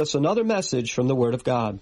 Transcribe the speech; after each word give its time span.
That's 0.00 0.14
another 0.14 0.44
message 0.44 0.94
from 0.94 1.08
the 1.08 1.14
Word 1.14 1.34
of 1.34 1.44
God. 1.44 1.78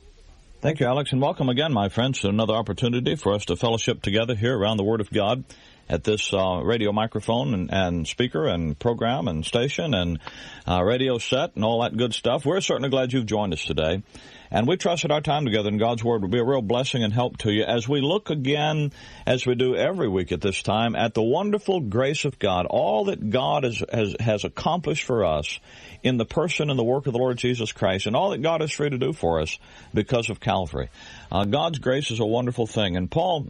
Thank 0.60 0.80
you, 0.80 0.86
Alex, 0.86 1.12
and 1.12 1.22
welcome 1.22 1.48
again, 1.48 1.72
my 1.72 1.88
friends, 1.88 2.18
to 2.22 2.28
another 2.28 2.54
opportunity 2.54 3.14
for 3.14 3.32
us 3.32 3.45
to 3.45 3.54
fellowship 3.54 4.02
together 4.02 4.34
here 4.34 4.59
around 4.59 4.76
the 4.76 4.82
Word 4.82 5.00
of 5.00 5.09
God 5.09 5.45
at 5.88 6.02
this 6.02 6.34
uh, 6.34 6.60
radio 6.64 6.90
microphone 6.90 7.54
and, 7.54 7.73
and, 7.73 8.09
speaker 8.09 8.48
and 8.48 8.76
program 8.76 9.28
and 9.28 9.46
station 9.46 9.95
and 9.95 10.18
uh, 10.66 10.82
radio 10.82 11.18
set 11.18 11.54
and 11.54 11.64
all 11.64 11.82
that 11.82 11.96
good 11.96 12.12
stuff. 12.12 12.45
We're 12.45 12.60
certainly 12.60 12.88
glad 12.88 13.12
you've 13.12 13.26
joined 13.26 13.52
us 13.52 13.64
today. 13.64 14.02
And 14.50 14.66
we 14.66 14.76
trust 14.76 15.02
that 15.02 15.12
our 15.12 15.20
time 15.20 15.45
together 15.45 15.68
in 15.68 15.78
God's 15.78 16.02
Word 16.02 16.23
will 16.23 16.28
be 16.28 16.40
a 16.40 16.45
real 16.45 16.60
blessing 16.60 17.04
and 17.04 17.12
help 17.12 17.38
to 17.38 17.52
you 17.52 17.62
as 17.62 17.88
we 17.88 18.00
look 18.00 18.30
again, 18.30 18.90
as 19.26 19.46
we 19.46 19.54
do 19.54 19.76
every 19.76 20.09
week 20.09 20.32
at 20.32 20.40
this 20.40 20.60
time, 20.62 20.96
at 20.96 21.14
the 21.14 21.23
wonderful 21.23 21.78
grace 21.78 22.24
of 22.24 22.40
God, 22.40 22.66
all 22.66 23.04
that 23.04 23.30
God 23.30 23.62
has, 23.62 23.80
has, 23.92 24.16
has 24.18 24.42
accomplished 24.42 25.04
for 25.04 25.24
us 25.24 25.60
in 26.02 26.16
the 26.16 26.25
person 26.25 26.70
and 26.70 26.79
the 26.79 26.84
work 26.84 27.07
of 27.07 27.12
the 27.12 27.19
Lord 27.19 27.38
Jesus 27.38 27.73
Christ, 27.73 28.07
and 28.07 28.15
all 28.15 28.30
that 28.30 28.43
God 28.43 28.62
is 28.62 28.70
free 28.70 28.91
to 28.91 28.98
do 28.98 29.12
for 29.12 29.41
us 29.41 29.59
because 29.93 30.30
of 30.30 30.41
Calvary. 30.41 30.91
Uh, 31.30 31.45
God's 31.45 31.79
grace 31.79 32.10
is 32.10 32.21
a 32.21 32.27
wonderful 32.27 32.66
thing. 32.66 32.96
And 32.96 33.10
Paul, 33.10 33.46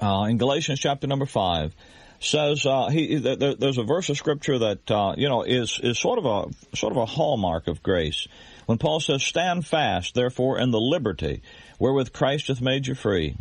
uh, 0.00 0.26
in 0.28 0.38
Galatians 0.38 0.80
chapter 0.80 1.06
number 1.06 1.26
5, 1.26 1.74
says 2.20 2.66
uh, 2.66 2.88
he 2.88 3.16
there, 3.16 3.54
there's 3.54 3.78
a 3.78 3.82
verse 3.82 4.10
of 4.10 4.16
scripture 4.16 4.58
that 4.58 4.90
uh, 4.90 5.14
you 5.16 5.28
know 5.28 5.42
is 5.42 5.80
is 5.82 5.98
sort 5.98 6.18
of 6.18 6.26
a 6.26 6.76
sort 6.76 6.92
of 6.92 6.98
a 6.98 7.06
hallmark 7.06 7.66
of 7.66 7.82
grace 7.82 8.28
when 8.70 8.78
Paul 8.78 9.00
says, 9.00 9.24
Stand 9.24 9.66
fast, 9.66 10.14
therefore, 10.14 10.60
in 10.60 10.70
the 10.70 10.78
liberty 10.78 11.42
wherewith 11.80 12.12
Christ 12.12 12.46
hath 12.46 12.60
made 12.60 12.86
you 12.86 12.94
free, 12.94 13.34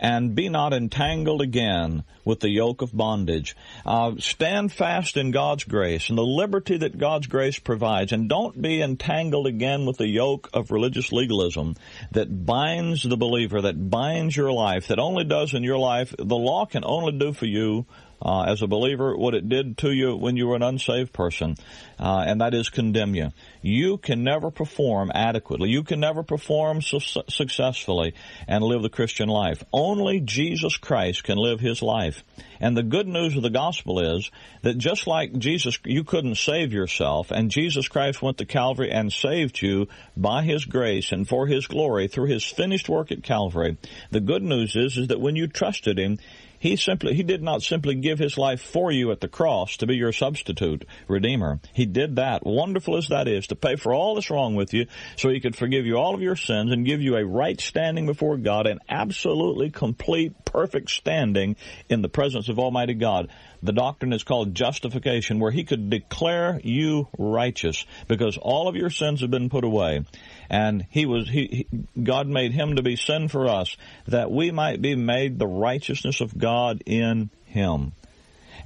and 0.00 0.34
be 0.34 0.48
not 0.48 0.72
entangled 0.72 1.42
again 1.42 2.02
with 2.24 2.40
the 2.40 2.48
yoke 2.48 2.82
of 2.82 2.96
bondage. 2.96 3.54
Uh, 3.86 4.14
stand 4.18 4.72
fast 4.72 5.16
in 5.16 5.30
God's 5.30 5.62
grace 5.62 6.08
and 6.08 6.18
the 6.18 6.22
liberty 6.22 6.78
that 6.78 6.98
God's 6.98 7.28
grace 7.28 7.58
provides, 7.58 8.10
and 8.10 8.28
don't 8.28 8.60
be 8.60 8.82
entangled 8.82 9.46
again 9.46 9.86
with 9.86 9.98
the 9.98 10.08
yoke 10.08 10.48
of 10.52 10.72
religious 10.72 11.12
legalism 11.12 11.76
that 12.10 12.44
binds 12.44 13.04
the 13.04 13.16
believer, 13.16 13.60
that 13.60 13.90
binds 13.90 14.36
your 14.36 14.50
life, 14.50 14.88
that 14.88 14.98
only 14.98 15.22
does 15.22 15.54
in 15.54 15.62
your 15.62 15.78
life, 15.78 16.12
the 16.18 16.36
law 16.36 16.64
can 16.64 16.84
only 16.84 17.12
do 17.12 17.32
for 17.32 17.46
you 17.46 17.86
uh, 18.24 18.42
as 18.42 18.62
a 18.62 18.66
believer 18.66 19.16
what 19.16 19.34
it 19.34 19.48
did 19.48 19.78
to 19.78 19.92
you 19.92 20.16
when 20.16 20.36
you 20.36 20.46
were 20.46 20.56
an 20.56 20.62
unsaved 20.62 21.12
person, 21.12 21.56
uh, 21.98 22.24
and 22.26 22.40
that 22.40 22.54
is 22.54 22.70
condemn 22.70 23.14
you. 23.14 23.30
You 23.62 23.98
can 23.98 24.24
never 24.24 24.50
perform 24.50 25.10
adequately. 25.14 25.70
You 25.70 25.82
can 25.82 26.00
never 26.00 26.22
perform 26.22 26.82
su- 26.82 27.22
successfully 27.28 28.14
and 28.48 28.64
live 28.64 28.82
the 28.82 28.88
Christian 28.88 29.28
life. 29.28 29.62
Only 29.72 30.20
Jesus 30.20 30.76
Christ 30.76 31.24
can 31.24 31.38
live 31.38 31.60
his 31.60 31.82
life. 31.82 32.24
And 32.60 32.76
the 32.76 32.82
good 32.82 33.06
news 33.06 33.36
of 33.36 33.42
the 33.42 33.50
gospel 33.50 34.00
is 34.00 34.30
that 34.62 34.78
just 34.78 35.06
like 35.06 35.36
Jesus, 35.36 35.78
you 35.84 36.04
couldn't 36.04 36.36
save 36.36 36.72
yourself, 36.72 37.30
and 37.30 37.50
Jesus 37.50 37.88
Christ 37.88 38.22
went 38.22 38.38
to 38.38 38.46
Calvary 38.46 38.90
and 38.90 39.12
saved 39.12 39.60
you 39.60 39.88
by 40.16 40.42
His 40.42 40.64
grace 40.64 41.12
and 41.12 41.28
for 41.28 41.46
His 41.46 41.66
glory 41.66 42.08
through 42.08 42.26
His 42.26 42.44
finished 42.44 42.88
work 42.88 43.12
at 43.12 43.22
Calvary. 43.22 43.76
The 44.10 44.20
good 44.20 44.42
news 44.42 44.76
is, 44.76 44.96
is 44.96 45.08
that 45.08 45.20
when 45.20 45.36
you 45.36 45.46
trusted 45.46 45.98
Him, 45.98 46.18
he 46.64 46.76
simply, 46.76 47.12
he 47.12 47.22
did 47.22 47.42
not 47.42 47.62
simply 47.62 47.94
give 47.94 48.18
his 48.18 48.38
life 48.38 48.58
for 48.58 48.90
you 48.90 49.10
at 49.10 49.20
the 49.20 49.28
cross 49.28 49.76
to 49.76 49.86
be 49.86 49.96
your 49.96 50.12
substitute 50.12 50.86
redeemer. 51.06 51.60
He 51.74 51.84
did 51.84 52.16
that, 52.16 52.46
wonderful 52.46 52.96
as 52.96 53.08
that 53.08 53.28
is, 53.28 53.48
to 53.48 53.54
pay 53.54 53.76
for 53.76 53.92
all 53.92 54.14
that's 54.14 54.30
wrong 54.30 54.54
with 54.54 54.72
you 54.72 54.86
so 55.16 55.28
he 55.28 55.40
could 55.40 55.56
forgive 55.56 55.84
you 55.84 55.98
all 55.98 56.14
of 56.14 56.22
your 56.22 56.36
sins 56.36 56.72
and 56.72 56.86
give 56.86 57.02
you 57.02 57.18
a 57.18 57.26
right 57.26 57.60
standing 57.60 58.06
before 58.06 58.38
God 58.38 58.66
an 58.66 58.80
absolutely 58.88 59.68
complete, 59.68 60.42
perfect 60.46 60.88
standing 60.88 61.56
in 61.90 62.00
the 62.00 62.08
presence 62.08 62.48
of 62.48 62.58
Almighty 62.58 62.94
God. 62.94 63.28
The 63.64 63.72
doctrine 63.72 64.12
is 64.12 64.24
called 64.24 64.54
justification, 64.54 65.40
where 65.40 65.50
he 65.50 65.64
could 65.64 65.88
declare 65.88 66.60
you 66.62 67.08
righteous 67.16 67.86
because 68.08 68.36
all 68.36 68.68
of 68.68 68.76
your 68.76 68.90
sins 68.90 69.22
have 69.22 69.30
been 69.30 69.48
put 69.48 69.64
away. 69.64 70.04
And 70.50 70.86
he 70.90 71.06
was, 71.06 71.30
he, 71.30 71.66
he, 71.70 72.02
God 72.02 72.28
made 72.28 72.52
him 72.52 72.76
to 72.76 72.82
be 72.82 72.96
sin 72.96 73.28
for 73.28 73.48
us 73.48 73.74
that 74.06 74.30
we 74.30 74.50
might 74.50 74.82
be 74.82 74.94
made 74.96 75.38
the 75.38 75.46
righteousness 75.46 76.20
of 76.20 76.36
God 76.36 76.82
in 76.84 77.30
him. 77.46 77.92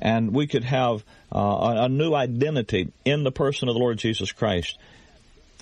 And 0.01 0.35
we 0.35 0.49
could 0.49 0.65
have 0.65 1.05
uh, 1.33 1.77
a, 1.83 1.89
new 1.89 2.13
identity 2.13 2.91
in 3.05 3.23
the 3.23 3.31
person 3.31 3.69
of 3.69 3.77
the 3.77 3.81
Lord 3.81 3.99
Jesus 3.99 4.33
Christ. 4.33 4.79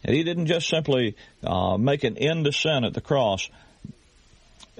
And 0.02 0.16
he 0.16 0.24
didn't 0.24 0.46
just 0.46 0.66
simply 0.66 1.14
uh, 1.44 1.76
make 1.76 2.04
an 2.04 2.16
end 2.16 2.46
to 2.46 2.52
sin 2.52 2.84
at 2.84 2.94
the 2.94 3.02
cross, 3.02 3.50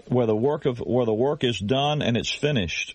where 0.08 0.26
the 0.26 0.36
work 0.36 0.64
of 0.64 0.78
where 0.78 1.04
the 1.04 1.12
work 1.12 1.44
is 1.44 1.58
done 1.58 2.00
and 2.00 2.16
it's 2.16 2.30
finished 2.30 2.94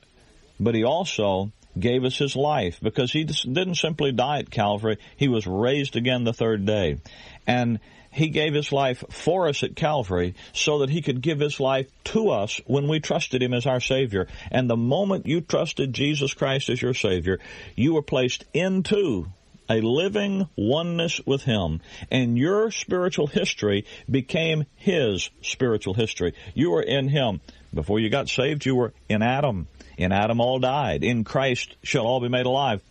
but 0.62 0.76
he 0.76 0.84
also 0.84 1.52
gave 1.78 2.06
us 2.06 2.18
his 2.18 2.36
life 2.36 2.80
because 2.82 3.12
he 3.12 3.24
didn't 3.24 3.76
simply 3.76 4.12
die 4.12 4.40
at 4.40 4.52
Calvary. 4.52 4.98
He 5.18 5.28
was 5.28 5.48
raised 5.48 5.96
again 5.96 6.24
the 6.24 6.34
third 6.34 6.66
day. 6.66 7.00
And 7.48 7.80
he 8.12 8.28
gave 8.28 8.54
his 8.54 8.72
life 8.72 9.04
for 9.10 9.48
us 9.48 9.64
at 9.64 9.76
Calvary 9.76 10.36
so 10.54 10.80
that 10.80 10.90
he 10.90 11.02
could 11.02 11.22
give 11.22 11.40
his 11.40 11.60
life 11.60 11.88
to 12.04 12.30
us 12.30 12.60
when 12.68 12.88
we 12.88 13.00
trusted 13.00 13.42
him 13.42 13.54
as 13.54 13.66
our 13.66 13.80
Savior. 13.80 14.28
And 14.52 14.70
the 14.70 14.78
moment 14.78 15.26
you 15.26 15.42
trusted 15.42 15.94
Jesus 15.94 16.34
Christ 16.34 16.70
as 16.70 16.82
your 16.82 16.94
Savior, 16.94 17.40
you 17.76 17.94
were 17.94 18.02
placed 18.04 18.44
into 18.54 19.28
a 19.70 19.80
living 19.80 20.50
oneness 20.58 21.22
with 21.26 21.44
Him, 21.44 21.80
and 22.10 22.38
your 22.38 22.72
spiritual 22.72 23.28
history 23.28 23.86
became 24.10 24.66
His 24.76 25.30
spiritual 25.42 25.94
history. 25.94 26.34
You 26.54 26.72
were 26.72 26.82
in 26.82 27.08
Him. 27.08 27.40
Before 27.74 27.98
you 27.98 28.10
got 28.10 28.28
saved, 28.28 28.66
you 28.66 28.76
were 28.76 28.94
in 29.08 29.22
Adam. 29.22 29.68
In 29.98 30.12
Adam 30.12 30.40
all 30.42 30.60
died. 30.60 31.04
In 31.04 31.24
Christ 31.24 31.76
shall 31.84 32.06
all 32.06 32.20
be 32.20 32.30
made 32.30 32.46
alive. 32.46 32.82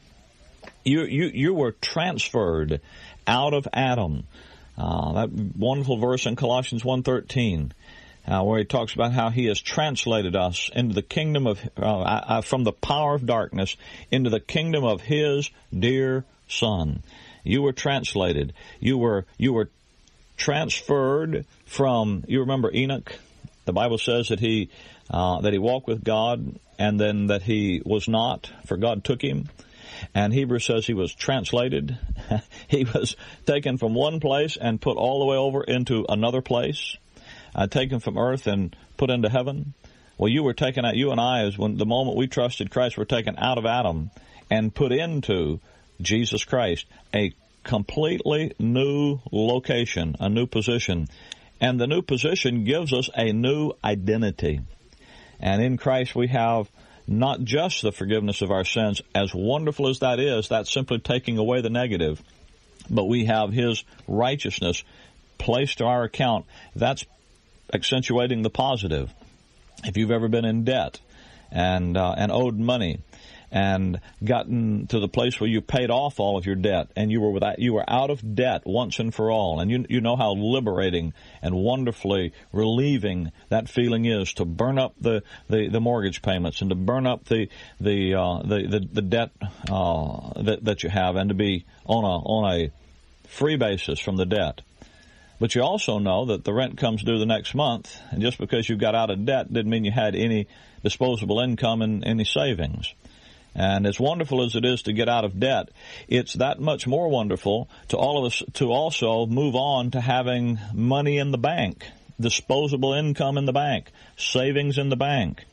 You, 0.85 1.03
you, 1.03 1.31
you 1.33 1.55
were 1.55 1.73
transferred 1.73 2.81
out 3.27 3.55
of 3.55 3.69
Adam. 3.73 4.25
Uh, 4.79 5.13
that 5.13 5.31
wonderful 5.57 5.99
verse 5.99 6.27
in 6.27 6.37
Colossians 6.37 6.83
1.13, 6.83 7.73
uh, 8.27 8.43
where 8.43 8.59
he 8.59 8.65
talks 8.65 8.95
about 8.95 9.13
how 9.13 9.29
he 9.29 9.47
has 9.47 9.61
translated 9.61 10.35
us 10.35 10.71
into 10.75 10.95
the 10.95 11.03
kingdom 11.03 11.47
of, 11.47 11.61
uh, 11.77 11.85
uh, 11.85 12.41
from 12.41 12.65
the 12.65 12.73
power 12.73 13.15
of 13.15 13.27
darkness 13.27 13.77
into 14.11 14.31
the 14.31 14.41
kingdom 14.41 14.85
of 14.85 15.03
his 15.03 15.51
dear 15.77 16.25
son. 16.49 17.03
You 17.45 17.63
were 17.63 17.73
translated. 17.73 18.55
You 18.81 18.97
were, 18.99 19.27
you 19.37 19.53
were 19.53 19.69
transferred 20.37 21.45
from, 21.67 22.25
you 22.27 22.41
remember 22.41 22.71
Enoch? 22.73 23.15
The 23.67 23.73
Bible 23.73 23.99
says 23.99 24.29
that 24.29 24.41
he, 24.41 24.71
uh, 25.11 25.43
that 25.43 25.53
he 25.53 25.59
walked 25.59 25.87
with 25.87 26.03
God 26.03 26.59
and 26.81 26.99
then 26.99 27.27
that 27.27 27.43
he 27.43 27.83
was 27.85 28.09
not, 28.09 28.51
for 28.67 28.79
God 28.79 29.05
took 29.05 29.23
him. 29.23 29.51
And 30.15 30.33
Hebrews 30.33 30.65
says 30.65 30.87
he 30.87 30.95
was 30.95 31.15
translated. 31.15 31.99
he 32.69 32.85
was 32.85 33.17
taken 33.45 33.77
from 33.77 33.93
one 33.93 34.19
place 34.19 34.57
and 34.57 34.81
put 34.81 34.97
all 34.97 35.21
the 35.21 35.27
way 35.27 35.37
over 35.37 35.63
into 35.63 36.07
another 36.09 36.41
place, 36.41 36.97
uh, 37.55 37.67
taken 37.67 38.01
from 38.01 38.17
earth 38.17 38.47
and 38.47 38.75
put 38.97 39.11
into 39.11 39.29
heaven. 39.29 39.75
Well, 40.17 40.31
you 40.31 40.43
were 40.43 40.55
taken 40.55 40.87
out, 40.87 40.97
you 40.97 41.11
and 41.11 41.21
I, 41.21 41.43
as 41.43 41.59
when 41.59 41.77
the 41.77 41.85
moment 41.85 42.17
we 42.17 42.29
trusted 42.29 42.71
Christ, 42.71 42.97
were 42.97 43.05
taken 43.05 43.37
out 43.37 43.59
of 43.59 43.67
Adam 43.67 44.11
and 44.51 44.75
put 44.75 44.91
into 44.91 45.61
Jesus 46.01 46.45
Christ, 46.45 46.87
a 47.15 47.35
completely 47.63 48.55
new 48.59 49.21
location, 49.31 50.17
a 50.19 50.31
new 50.31 50.47
position. 50.47 51.09
And 51.61 51.79
the 51.79 51.87
new 51.87 52.01
position 52.01 52.65
gives 52.65 52.95
us 52.95 53.11
a 53.15 53.33
new 53.35 53.73
identity. 53.85 54.61
And 55.41 55.63
in 55.63 55.77
Christ 55.77 56.15
we 56.15 56.29
have 56.29 56.71
not 57.07 57.43
just 57.43 57.83
the 57.83 57.93
forgiveness 57.93 58.41
of 58.41 58.51
our 58.51 58.65
sins, 58.65 59.03
as 59.15 59.35
wonderful 59.35 59.89
as 59.89 59.99
that 59.99 60.21
is, 60.21 60.49
that's 60.49 60.71
simply 60.71 60.99
taking 60.99 61.39
away 61.39 61.61
the 61.61 61.71
negative, 61.71 62.23
but 62.89 63.07
we 63.07 63.25
have 63.25 63.53
His 63.53 63.83
righteousness 64.07 64.85
placed 65.39 65.79
to 65.79 65.87
our 65.87 66.05
account. 66.05 66.47
That's 66.77 67.05
accentuating 67.73 68.43
the 68.43 68.51
positive. 68.51 69.13
If 69.83 69.97
you've 69.97 70.11
ever 70.11 70.29
been 70.29 70.45
in 70.45 70.65
debt 70.65 71.01
and 71.51 71.97
uh, 71.97 72.15
and 72.17 72.31
owed 72.31 72.59
money, 72.59 73.01
and 73.53 74.01
gotten 74.23 74.87
to 74.89 75.01
the 75.01 75.09
place 75.09 75.41
where 75.41 75.51
you 75.51 75.61
paid 75.61 75.91
off 75.91 76.21
all 76.21 76.39
of 76.39 76.47
your 76.47 76.55
debt 76.55 76.89
and 76.97 77.11
you 77.11 77.21
were 77.21 77.31
without, 77.31 77.59
you 77.59 77.73
were 77.73 77.85
out 77.89 78.11
of 78.11 78.35
debt 78.35 78.63
once 78.65 78.99
and 78.99 79.15
for 79.15 79.31
all. 79.31 79.61
And 79.61 79.71
you, 79.71 79.87
you 79.89 80.01
know 80.01 80.17
how 80.17 80.33
liberating 80.33 81.13
and 81.43 81.55
wonderfully 81.55 82.33
relieving 82.53 83.33
that 83.49 83.69
feeling 83.69 84.05
is 84.05 84.33
to 84.35 84.45
burn 84.45 84.79
up 84.79 84.95
the, 85.01 85.23
the, 85.49 85.69
the 85.69 85.81
mortgage 85.81 86.23
payments 86.23 86.61
and 86.61 86.71
to 86.71 86.77
burn 86.77 87.07
up 87.07 87.25
the, 87.25 87.49
the, 87.81 88.15
uh, 88.15 88.43
the, 88.43 88.67
the, 88.69 88.89
the, 88.93 89.03
debt, 89.03 89.31
uh, 89.71 90.43
that, 90.43 90.65
that 90.65 90.83
you 90.83 90.91
have 90.91 91.17
and 91.17 91.31
to 91.31 91.35
be 91.35 91.65
on 91.87 92.05
a, 92.05 92.17
on 92.25 92.53
a 92.55 92.71
free 93.29 93.57
basis 93.57 93.99
from 93.99 94.17
the 94.17 94.27
debt. 94.27 94.61
But 95.41 95.55
you 95.55 95.63
also 95.63 95.99
know 95.99 96.27
that 96.27 96.45
the 96.45 96.53
rent 96.53 96.77
comes 96.77 97.03
due 97.03 97.19
the 97.19 97.25
next 97.25 97.55
month, 97.55 97.99
and 98.11 98.21
just 98.21 98.37
because 98.37 98.69
you 98.69 98.77
got 98.77 98.95
out 98.95 99.09
of 99.09 99.25
debt 99.25 99.51
didn't 99.51 99.71
mean 99.71 99.87
you 99.87 99.91
had 99.91 100.15
any 100.15 100.47
disposable 100.83 101.41
income 101.41 101.81
and 101.81 102.05
any 102.05 102.25
savings. 102.25 102.93
And 103.55 103.87
as 103.87 103.99
wonderful 103.99 104.45
as 104.45 104.55
it 104.55 104.65
is 104.65 104.83
to 104.83 104.93
get 104.93 105.09
out 105.09 105.25
of 105.25 105.41
debt, 105.41 105.71
it's 106.09 106.35
that 106.35 106.61
much 106.61 106.87
more 106.87 107.09
wonderful 107.09 107.69
to 107.89 107.97
all 107.97 108.19
of 108.19 108.33
us 108.33 108.43
to 108.55 108.71
also 108.71 109.27
move 109.27 109.55
on 109.57 109.91
to 109.93 110.01
having 110.01 110.59
money 110.73 111.19
in 111.19 111.31
the 111.31 111.39
bank, 111.39 111.85
disposable 112.21 112.93
income 112.93 113.37
in 113.39 113.47
the 113.47 113.53
bank, 113.53 113.91
savings 114.17 114.79
in 114.79 114.89
the 114.89 114.97
bank. 114.97 115.45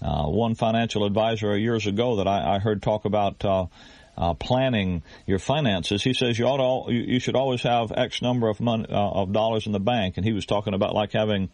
Uh, 0.00 0.26
one 0.26 0.54
financial 0.54 1.04
advisor 1.04 1.56
years 1.56 1.86
ago 1.86 2.16
that 2.16 2.28
I, 2.28 2.56
I 2.56 2.58
heard 2.60 2.82
talk 2.82 3.04
about 3.04 3.44
uh, 3.44 3.66
uh, 4.18 4.34
planning 4.34 5.02
your 5.26 5.38
finances, 5.38 6.02
he 6.02 6.12
says 6.12 6.38
you 6.38 6.44
ought 6.44 6.86
to, 6.86 6.92
you, 6.92 7.00
you 7.02 7.20
should 7.20 7.36
always 7.36 7.62
have 7.62 7.92
X 7.92 8.20
number 8.20 8.48
of 8.48 8.60
money, 8.60 8.86
uh, 8.90 9.10
of 9.10 9.32
dollars 9.32 9.66
in 9.66 9.72
the 9.72 9.80
bank, 9.80 10.16
and 10.16 10.26
he 10.26 10.32
was 10.32 10.44
talking 10.44 10.74
about 10.74 10.94
like 10.94 11.12
having 11.12 11.48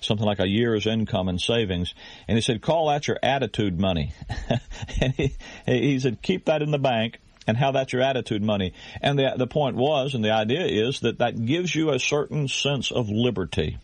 something 0.00 0.26
like 0.26 0.40
a 0.40 0.48
year's 0.48 0.86
income 0.86 1.28
in 1.28 1.38
savings. 1.38 1.94
And 2.26 2.36
he 2.36 2.42
said, 2.42 2.60
call 2.60 2.88
that 2.88 3.06
your 3.06 3.18
attitude 3.22 3.80
money. 3.80 4.12
and 5.00 5.14
he, 5.14 5.34
he 5.66 6.00
said, 6.00 6.20
keep 6.20 6.46
that 6.46 6.60
in 6.60 6.72
the 6.72 6.78
bank 6.78 7.20
and 7.46 7.56
how 7.56 7.70
that's 7.70 7.92
your 7.92 8.02
attitude 8.02 8.42
money. 8.42 8.74
And 9.00 9.18
the, 9.18 9.34
the 9.36 9.46
point 9.46 9.76
was, 9.76 10.14
and 10.14 10.24
the 10.24 10.32
idea 10.32 10.66
is 10.66 11.00
that 11.00 11.18
that 11.18 11.46
gives 11.46 11.74
you 11.74 11.90
a 11.90 11.98
certain 11.98 12.48
sense 12.48 12.90
of 12.90 13.08
liberty. 13.08 13.78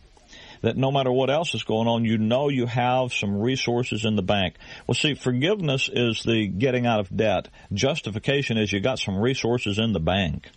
That 0.61 0.77
no 0.77 0.91
matter 0.91 1.11
what 1.11 1.29
else 1.29 1.53
is 1.53 1.63
going 1.63 1.87
on, 1.87 2.05
you 2.05 2.17
know 2.17 2.49
you 2.49 2.65
have 2.65 3.13
some 3.13 3.39
resources 3.39 4.05
in 4.05 4.15
the 4.15 4.21
bank. 4.21 4.55
Well, 4.87 4.95
see, 4.95 5.13
forgiveness 5.13 5.89
is 5.91 6.23
the 6.23 6.47
getting 6.47 6.85
out 6.85 6.99
of 6.99 7.15
debt. 7.15 7.49
Justification 7.73 8.57
is 8.57 8.71
you 8.71 8.79
got 8.79 8.99
some 8.99 9.17
resources 9.17 9.79
in 9.79 9.93
the 9.93 9.99
bank. 9.99 10.49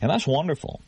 And 0.00 0.10
that's 0.10 0.26
wonderful 0.26 0.80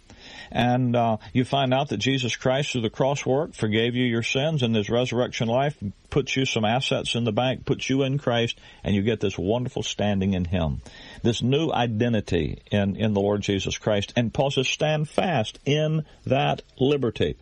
and 0.51 0.95
uh, 0.95 1.17
you 1.33 1.45
find 1.45 1.73
out 1.73 1.89
that 1.89 1.99
Jesus 1.99 2.37
Christ 2.37 2.73
through 2.73 2.83
the 2.83 2.91
cross 2.91 3.25
work 3.25 3.55
forgave 3.55 3.95
you 3.95 4.05
your 4.05 4.23
sins 4.23 4.63
and 4.63 4.75
his 4.75 4.91
resurrection 4.91 5.49
life 5.49 5.77
puts 6.11 6.37
you 6.37 6.45
some 6.45 6.65
assets 6.65 7.15
in 7.15 7.25
the 7.25 7.33
bank, 7.33 7.65
puts 7.65 7.89
you 7.91 8.03
in 8.03 8.19
Christ, 8.19 8.59
and 8.85 8.95
you 8.95 9.03
get 9.03 9.21
this 9.21 9.39
wonderful 9.39 9.83
standing 9.83 10.35
in 10.35 10.45
him. 10.45 10.81
This 11.23 11.43
new 11.43 11.71
identity 11.71 12.63
in, 12.71 12.97
in 12.97 13.13
the 13.13 13.21
Lord 13.21 13.43
Jesus 13.43 13.77
Christ. 13.79 14.13
And 14.17 14.33
Paul 14.33 14.51
says, 14.51 14.69
stand 14.69 15.09
fast 15.09 15.59
in 15.65 16.05
that 16.25 16.63
liberty. 16.79 17.37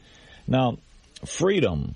Now, 0.47 0.79
freedom 1.27 1.95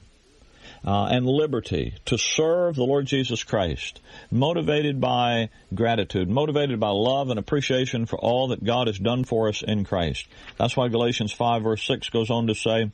uh, 0.84 1.06
and 1.06 1.26
liberty 1.26 1.94
to 2.06 2.18
serve 2.18 2.76
the 2.76 2.84
Lord 2.84 3.06
Jesus 3.06 3.44
Christ, 3.44 4.00
motivated 4.30 5.00
by 5.00 5.50
gratitude, 5.74 6.28
motivated 6.28 6.78
by 6.80 6.90
love 6.90 7.30
and 7.30 7.38
appreciation 7.38 8.06
for 8.06 8.18
all 8.18 8.48
that 8.48 8.64
God 8.64 8.86
has 8.86 8.98
done 8.98 9.24
for 9.24 9.48
us 9.48 9.62
in 9.62 9.84
Christ. 9.84 10.26
That's 10.56 10.76
why 10.76 10.88
Galatians 10.88 11.32
5 11.32 11.62
verse 11.62 11.84
6 11.86 12.10
goes 12.10 12.30
on 12.30 12.46
to 12.46 12.54
say, 12.54 12.90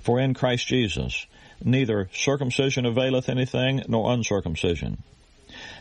For 0.00 0.20
in 0.20 0.34
Christ 0.34 0.66
Jesus, 0.66 1.26
neither 1.62 2.08
circumcision 2.12 2.86
availeth 2.86 3.28
anything 3.28 3.82
nor 3.88 4.12
uncircumcision. 4.12 5.02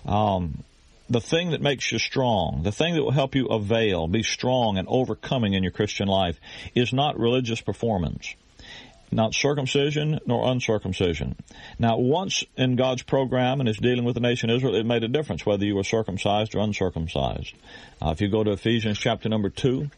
Um, 0.06 0.64
the 1.10 1.22
thing 1.22 1.52
that 1.52 1.62
makes 1.62 1.92
you 1.92 2.00
strong, 2.00 2.62
the 2.64 2.72
thing 2.72 2.96
that 2.96 3.04
will 3.04 3.12
help 3.12 3.36
you 3.36 3.48
avail, 3.48 4.08
be 4.08 4.24
strong 4.24 4.78
and 4.78 4.88
overcoming 4.88 5.54
in 5.54 5.64
your 5.64 5.72
Christian 5.72 6.08
life 6.08 6.40
is 6.74 6.94
not 6.94 7.20
religious 7.20 7.60
performance 7.60 8.36
not 9.14 9.34
circumcision 9.34 10.20
nor 10.26 10.52
uncircumcision. 10.52 11.36
Now, 11.80 11.98
once 11.98 12.44
in 12.58 12.76
God's 12.76 13.04
program 13.04 13.60
and 13.60 13.68
His 13.68 13.78
dealing 13.78 14.06
with 14.06 14.16
the 14.16 14.22
nation 14.22 14.50
Israel, 14.50 14.76
it 14.76 14.86
made 14.86 15.04
a 15.04 15.08
difference 15.08 15.46
whether 15.46 15.66
you 15.66 15.76
were 15.76 15.84
circumcised 15.84 16.56
or 16.56 16.60
uncircumcised. 16.60 17.54
Uh, 18.02 18.10
if 18.12 18.22
you 18.22 18.30
go 18.30 18.44
to 18.44 18.52
Ephesians 18.52 18.98
chapter 18.98 19.30
number 19.30 19.50
2, 19.50 19.90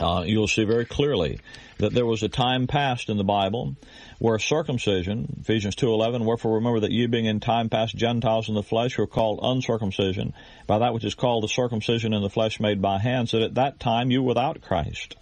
uh, 0.00 0.24
you'll 0.26 0.48
see 0.48 0.64
very 0.64 0.84
clearly 0.84 1.38
that 1.78 1.92
there 1.92 2.06
was 2.06 2.22
a 2.22 2.28
time 2.28 2.66
past 2.66 3.08
in 3.08 3.16
the 3.16 3.24
Bible 3.24 3.76
where 4.18 4.38
circumcision, 4.38 5.38
Ephesians 5.40 5.76
2.11, 5.76 6.24
wherefore 6.24 6.54
remember 6.54 6.80
that 6.80 6.90
ye 6.90 7.06
being 7.06 7.26
in 7.26 7.40
time 7.40 7.68
past 7.68 7.96
Gentiles 7.96 8.48
in 8.48 8.54
the 8.54 8.62
flesh 8.62 8.96
were 8.96 9.06
called 9.06 9.40
uncircumcision 9.42 10.32
by 10.66 10.78
that 10.78 10.94
which 10.94 11.04
is 11.04 11.14
called 11.14 11.44
the 11.44 11.48
circumcision 11.48 12.12
in 12.12 12.22
the 12.22 12.30
flesh 12.30 12.60
made 12.60 12.80
by 12.80 12.98
hands, 12.98 13.32
that 13.32 13.42
at 13.42 13.54
that 13.54 13.80
time 13.80 14.10
you 14.10 14.22
without 14.22 14.62
Christ 14.62 15.16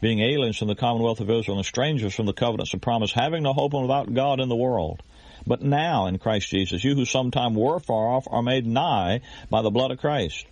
being 0.00 0.20
aliens 0.20 0.58
from 0.58 0.68
the 0.68 0.74
commonwealth 0.74 1.20
of 1.20 1.30
Israel 1.30 1.58
and 1.58 1.66
strangers 1.66 2.14
from 2.14 2.26
the 2.26 2.32
covenants 2.32 2.74
of 2.74 2.80
promise, 2.80 3.12
having 3.12 3.42
no 3.42 3.52
hope 3.52 3.74
and 3.74 3.82
without 3.82 4.12
God 4.12 4.40
in 4.40 4.48
the 4.48 4.56
world. 4.56 5.02
But 5.46 5.62
now 5.62 6.06
in 6.06 6.18
Christ 6.18 6.48
Jesus, 6.48 6.82
you 6.82 6.94
who 6.94 7.04
sometime 7.04 7.54
were 7.54 7.78
far 7.78 8.08
off 8.08 8.26
are 8.28 8.42
made 8.42 8.66
nigh 8.66 9.20
by 9.48 9.62
the 9.62 9.70
blood 9.70 9.92
of 9.92 9.98
Christ. 9.98 10.44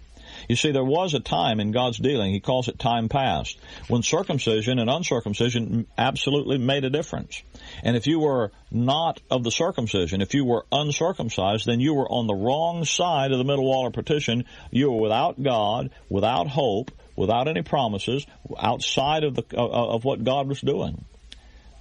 You 0.49 0.57
see, 0.57 0.73
there 0.73 0.85
was 0.85 1.15
a 1.15 1.21
time 1.21 1.61
in 1.61 1.73
God's 1.73 1.99
dealing, 1.99 2.33
he 2.33 2.41
calls 2.41 2.69
it 2.69 2.79
time 2.79 3.09
past, 3.09 3.59
when 3.89 4.03
circumcision 4.03 4.79
and 4.79 4.91
uncircumcision 4.91 5.87
absolutely 5.97 6.59
made 6.59 6.85
a 6.85 6.91
difference. 6.91 7.43
And 7.83 7.97
if 7.97 8.07
you 8.07 8.21
were 8.21 8.51
not 8.71 9.21
of 9.31 9.45
the 9.45 9.51
circumcision, 9.51 10.23
if 10.23 10.35
you 10.35 10.45
were 10.45 10.67
uncircumcised, 10.73 11.67
then 11.67 11.81
you 11.81 11.95
were 11.95 12.11
on 12.11 12.27
the 12.27 12.35
wrong 12.35 12.85
side 12.85 13.33
of 13.33 13.39
the 13.39 13.45
middle 13.45 13.65
wall 13.65 13.87
of 13.87 13.93
partition. 13.93 14.45
You 14.71 14.91
were 14.91 15.01
without 15.01 15.43
God, 15.43 15.91
without 16.09 16.49
hope, 16.49 16.91
without 17.17 17.49
any 17.49 17.63
promises, 17.63 18.27
outside 18.59 19.25
of 19.25 19.35
the 19.35 19.45
of 19.57 20.05
what 20.05 20.25
God 20.25 20.49
was 20.49 20.61
doing. 20.61 21.05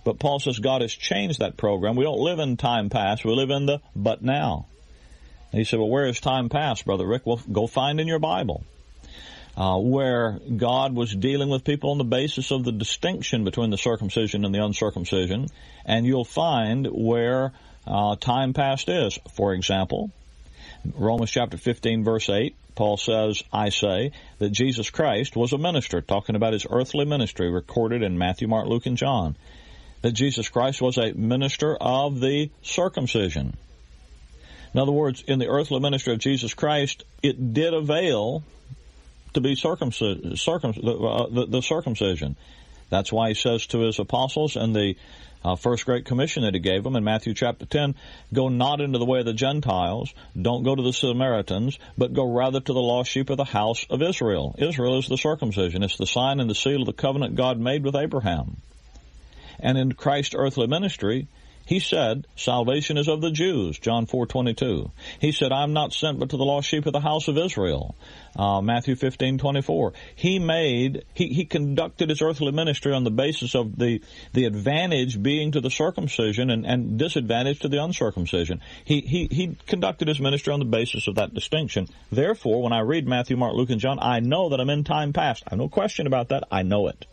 But 0.04 0.20
Paul 0.20 0.40
says 0.40 0.60
God 0.60 0.82
has 0.82 0.94
changed 0.94 1.40
that 1.40 1.58
program. 1.58 1.96
We 1.96 2.04
don't 2.04 2.20
live 2.20 2.40
in 2.40 2.58
time 2.58 2.90
past. 2.90 3.24
We 3.24 3.34
live 3.34 3.50
in 3.50 3.66
the 3.66 3.80
but 3.96 4.22
now. 4.22 4.66
And 5.52 5.60
he 5.60 5.66
said, 5.66 5.80
well, 5.80 5.90
where 5.90 6.08
is 6.08 6.20
time 6.20 6.50
past, 6.50 6.84
Brother 6.84 7.06
Rick? 7.06 7.26
Well, 7.26 7.40
go 7.52 7.68
find 7.68 8.02
in 8.02 8.08
your 8.08 8.20
Bible. 8.20 8.64
Uh, 9.56 9.78
where 9.78 10.40
God 10.58 10.96
was 10.96 11.16
dealing 11.16 11.48
with 11.48 11.64
people 11.64 11.92
on 11.92 12.00
the 12.00 12.04
basis 12.04 12.50
of 12.50 12.64
the 12.64 12.72
distinction 12.72 13.44
between 13.44 13.70
the 13.70 13.78
circumcision 13.78 14.46
and 14.46 14.54
the 14.54 14.66
uncircumcision, 14.66 15.48
and 15.86 16.08
you'll 16.08 16.26
find 16.26 16.88
where 16.88 17.54
uh, 17.86 18.16
time 18.16 18.54
past 18.54 18.90
is. 18.90 19.20
For 19.36 19.54
example, 19.54 20.10
Romans 20.96 21.30
chapter 21.30 21.58
15 21.58 22.04
verse 22.04 22.30
8, 22.30 22.56
Paul 22.76 22.98
says, 22.98 23.44
I 23.52 23.70
say 23.70 24.12
that 24.40 24.52
Jesus 24.52 24.90
Christ 24.90 25.36
was 25.36 25.54
a 25.54 25.58
minister, 25.58 26.02
talking 26.02 26.36
about 26.36 26.54
his 26.54 26.66
earthly 26.70 27.06
ministry 27.06 27.52
recorded 27.52 28.02
in 28.04 28.18
Matthew, 28.18 28.48
Mark, 28.48 28.68
Luke, 28.68 28.86
and 28.86 28.98
John. 28.98 29.38
That 30.02 30.14
Jesus 30.14 30.50
Christ 30.50 30.82
was 30.82 30.98
a 30.98 31.14
minister 31.14 31.76
of 31.76 32.20
the 32.20 32.50
circumcision. 32.62 33.56
In 34.74 34.80
other 34.80 34.92
words, 34.92 35.24
in 35.28 35.40
the 35.40 35.48
earthly 35.48 35.80
ministry 35.80 36.14
of 36.14 36.20
Jesus 36.20 36.54
Christ, 36.54 37.04
it 37.22 37.54
did 37.54 37.74
avail 37.74 38.44
to 39.34 39.42
be 39.42 39.56
circumcis- 39.56 40.40
circum- 40.40 40.74
uh, 40.78 41.28
the, 41.28 41.46
the 41.48 41.62
circumcision. 41.62 42.36
That's 42.90 43.12
why 43.12 43.30
he 43.30 43.34
says 43.36 43.66
to 43.68 43.80
his 43.80 44.00
apostles 44.00 44.56
and 44.56 44.76
the 44.76 44.96
uh, 45.44 45.56
first 45.56 45.86
great 45.86 46.06
commission 46.06 46.44
that 46.44 46.54
he 46.54 46.60
gave 46.60 46.84
them 46.84 46.96
in 46.96 47.04
Matthew 47.04 47.34
chapter 47.34 47.66
10, 47.66 47.96
go 48.34 48.50
not 48.50 48.82
into 48.82 49.00
the 49.00 49.06
way 49.06 49.20
of 49.20 49.26
the 49.26 49.34
Gentiles, 49.34 50.14
don't 50.40 50.64
go 50.64 50.76
to 50.76 50.82
the 50.82 50.94
Samaritans, 50.94 51.78
but 51.98 52.14
go 52.14 52.32
rather 52.32 52.60
to 52.60 52.74
the 52.74 52.82
lost 52.82 53.12
sheep 53.12 53.30
of 53.30 53.38
the 53.38 53.44
house 53.44 53.86
of 53.90 54.02
Israel. 54.02 54.56
Israel 54.58 55.00
is 55.00 55.08
the 55.08 55.18
circumcision. 55.18 55.84
It's 55.84 55.98
the 55.98 56.06
sign 56.06 56.40
and 56.40 56.50
the 56.50 56.56
seal 56.56 56.82
of 56.82 56.88
the 56.88 56.94
covenant 56.94 57.36
God 57.36 57.60
made 57.60 57.84
with 57.84 57.96
Abraham. 57.96 58.58
And 59.60 59.78
in 59.78 59.94
Christ's 59.94 60.36
earthly 60.38 60.68
ministry, 60.68 61.28
he 61.66 61.80
said, 61.80 62.28
salvation 62.36 62.98
is 62.98 63.08
of 63.08 63.22
the 63.22 63.32
Jews, 63.32 63.80
John 63.80 64.06
4:22. 64.06 64.92
He 65.20 65.32
said, 65.32 65.52
I'm 65.52 65.74
not 65.74 65.94
sent 65.94 66.20
but 66.20 66.30
to 66.30 66.38
the 66.38 66.44
lost 66.44 66.68
sheep 66.68 66.86
of 66.86 66.94
the 66.94 67.00
house 67.00 67.28
of 67.30 67.38
Israel, 67.38 67.96
uh, 68.36 68.62
Matthew 68.62 68.96
15:24. 68.96 69.94
He 70.16 70.40
made, 70.40 71.06
he, 71.14 71.28
he 71.28 71.46
conducted 71.46 72.10
his 72.10 72.22
earthly 72.22 72.52
ministry 72.52 72.94
on 72.94 73.06
the 73.06 73.12
basis 73.12 73.56
of 73.56 73.78
the, 73.78 74.02
the 74.34 74.46
advantage 74.46 75.22
being 75.22 75.52
to 75.54 75.62
the 75.62 75.72
circumcision 75.72 76.50
and, 76.50 76.66
and 76.66 77.00
disadvantage 77.00 77.60
to 77.60 77.70
the 77.70 77.82
uncircumcision. 77.82 78.60
He, 78.84 79.02
he, 79.02 79.28
he 79.32 79.56
conducted 79.66 80.10
his 80.10 80.20
ministry 80.20 80.54
on 80.54 80.60
the 80.60 80.66
basis 80.66 81.08
of 81.08 81.16
that 81.16 81.34
distinction. 81.34 81.88
Therefore, 82.12 82.62
when 82.62 82.74
I 82.74 82.82
read 82.82 83.08
Matthew, 83.08 83.38
Mark, 83.38 83.56
Luke, 83.56 83.70
and 83.70 83.80
John, 83.80 84.00
I 84.02 84.20
know 84.20 84.50
that 84.50 84.60
I'm 84.60 84.70
in 84.70 84.84
time 84.84 85.14
past. 85.14 85.44
I 85.48 85.52
have 85.52 85.60
no 85.60 85.70
question 85.70 86.08
about 86.08 86.30
that. 86.30 86.44
I 86.52 86.64
know 86.64 86.88
it. 86.88 87.06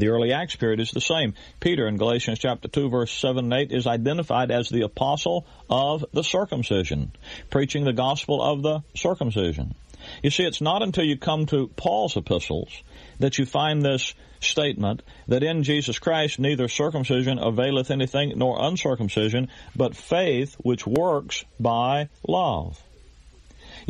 The 0.00 0.08
early 0.08 0.32
Acts 0.32 0.56
period 0.56 0.80
is 0.80 0.92
the 0.92 1.00
same. 1.02 1.34
Peter 1.60 1.86
in 1.86 1.98
Galatians 1.98 2.38
chapter 2.38 2.68
2 2.68 2.88
verse 2.88 3.12
7 3.12 3.44
and 3.44 3.52
8 3.52 3.70
is 3.70 3.86
identified 3.86 4.50
as 4.50 4.70
the 4.70 4.80
apostle 4.80 5.46
of 5.68 6.06
the 6.14 6.24
circumcision, 6.24 7.12
preaching 7.50 7.84
the 7.84 7.92
gospel 7.92 8.42
of 8.42 8.62
the 8.62 8.80
circumcision. 8.96 9.74
You 10.22 10.30
see, 10.30 10.44
it's 10.44 10.62
not 10.62 10.82
until 10.82 11.04
you 11.04 11.18
come 11.18 11.44
to 11.46 11.68
Paul's 11.68 12.16
epistles 12.16 12.82
that 13.18 13.36
you 13.36 13.44
find 13.44 13.82
this 13.82 14.14
statement 14.40 15.02
that 15.28 15.42
in 15.42 15.64
Jesus 15.64 15.98
Christ 15.98 16.38
neither 16.38 16.68
circumcision 16.68 17.38
availeth 17.38 17.90
anything 17.90 18.32
nor 18.36 18.56
uncircumcision, 18.58 19.48
but 19.76 19.94
faith 19.94 20.56
which 20.62 20.86
works 20.86 21.44
by 21.58 22.08
love. 22.26 22.82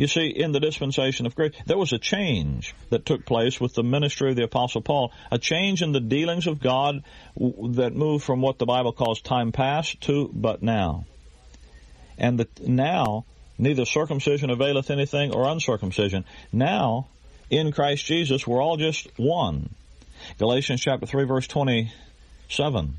You 0.01 0.07
see, 0.07 0.29
in 0.29 0.51
the 0.51 0.59
dispensation 0.59 1.27
of 1.27 1.35
grace, 1.35 1.53
there 1.67 1.77
was 1.77 1.93
a 1.93 1.99
change 1.99 2.73
that 2.89 3.05
took 3.05 3.23
place 3.23 3.61
with 3.61 3.75
the 3.75 3.83
ministry 3.83 4.31
of 4.31 4.35
the 4.35 4.43
Apostle 4.43 4.81
Paul, 4.81 5.13
a 5.31 5.37
change 5.37 5.83
in 5.83 5.91
the 5.91 5.99
dealings 5.99 6.47
of 6.47 6.59
God 6.59 7.03
that 7.37 7.93
moved 7.93 8.23
from 8.23 8.41
what 8.41 8.57
the 8.57 8.65
Bible 8.65 8.93
calls 8.93 9.21
time 9.21 9.51
past 9.51 10.01
to 10.01 10.27
but 10.33 10.63
now. 10.63 11.05
And 12.17 12.39
the, 12.39 12.47
now, 12.65 13.25
neither 13.59 13.85
circumcision 13.85 14.49
availeth 14.49 14.89
anything 14.89 15.35
or 15.35 15.47
uncircumcision. 15.47 16.25
Now, 16.51 17.05
in 17.51 17.71
Christ 17.71 18.03
Jesus, 18.03 18.47
we're 18.47 18.59
all 18.59 18.77
just 18.77 19.07
one. 19.19 19.69
Galatians 20.39 20.81
chapter 20.81 21.05
3 21.05 21.25
verse 21.25 21.45
27. 21.45 22.97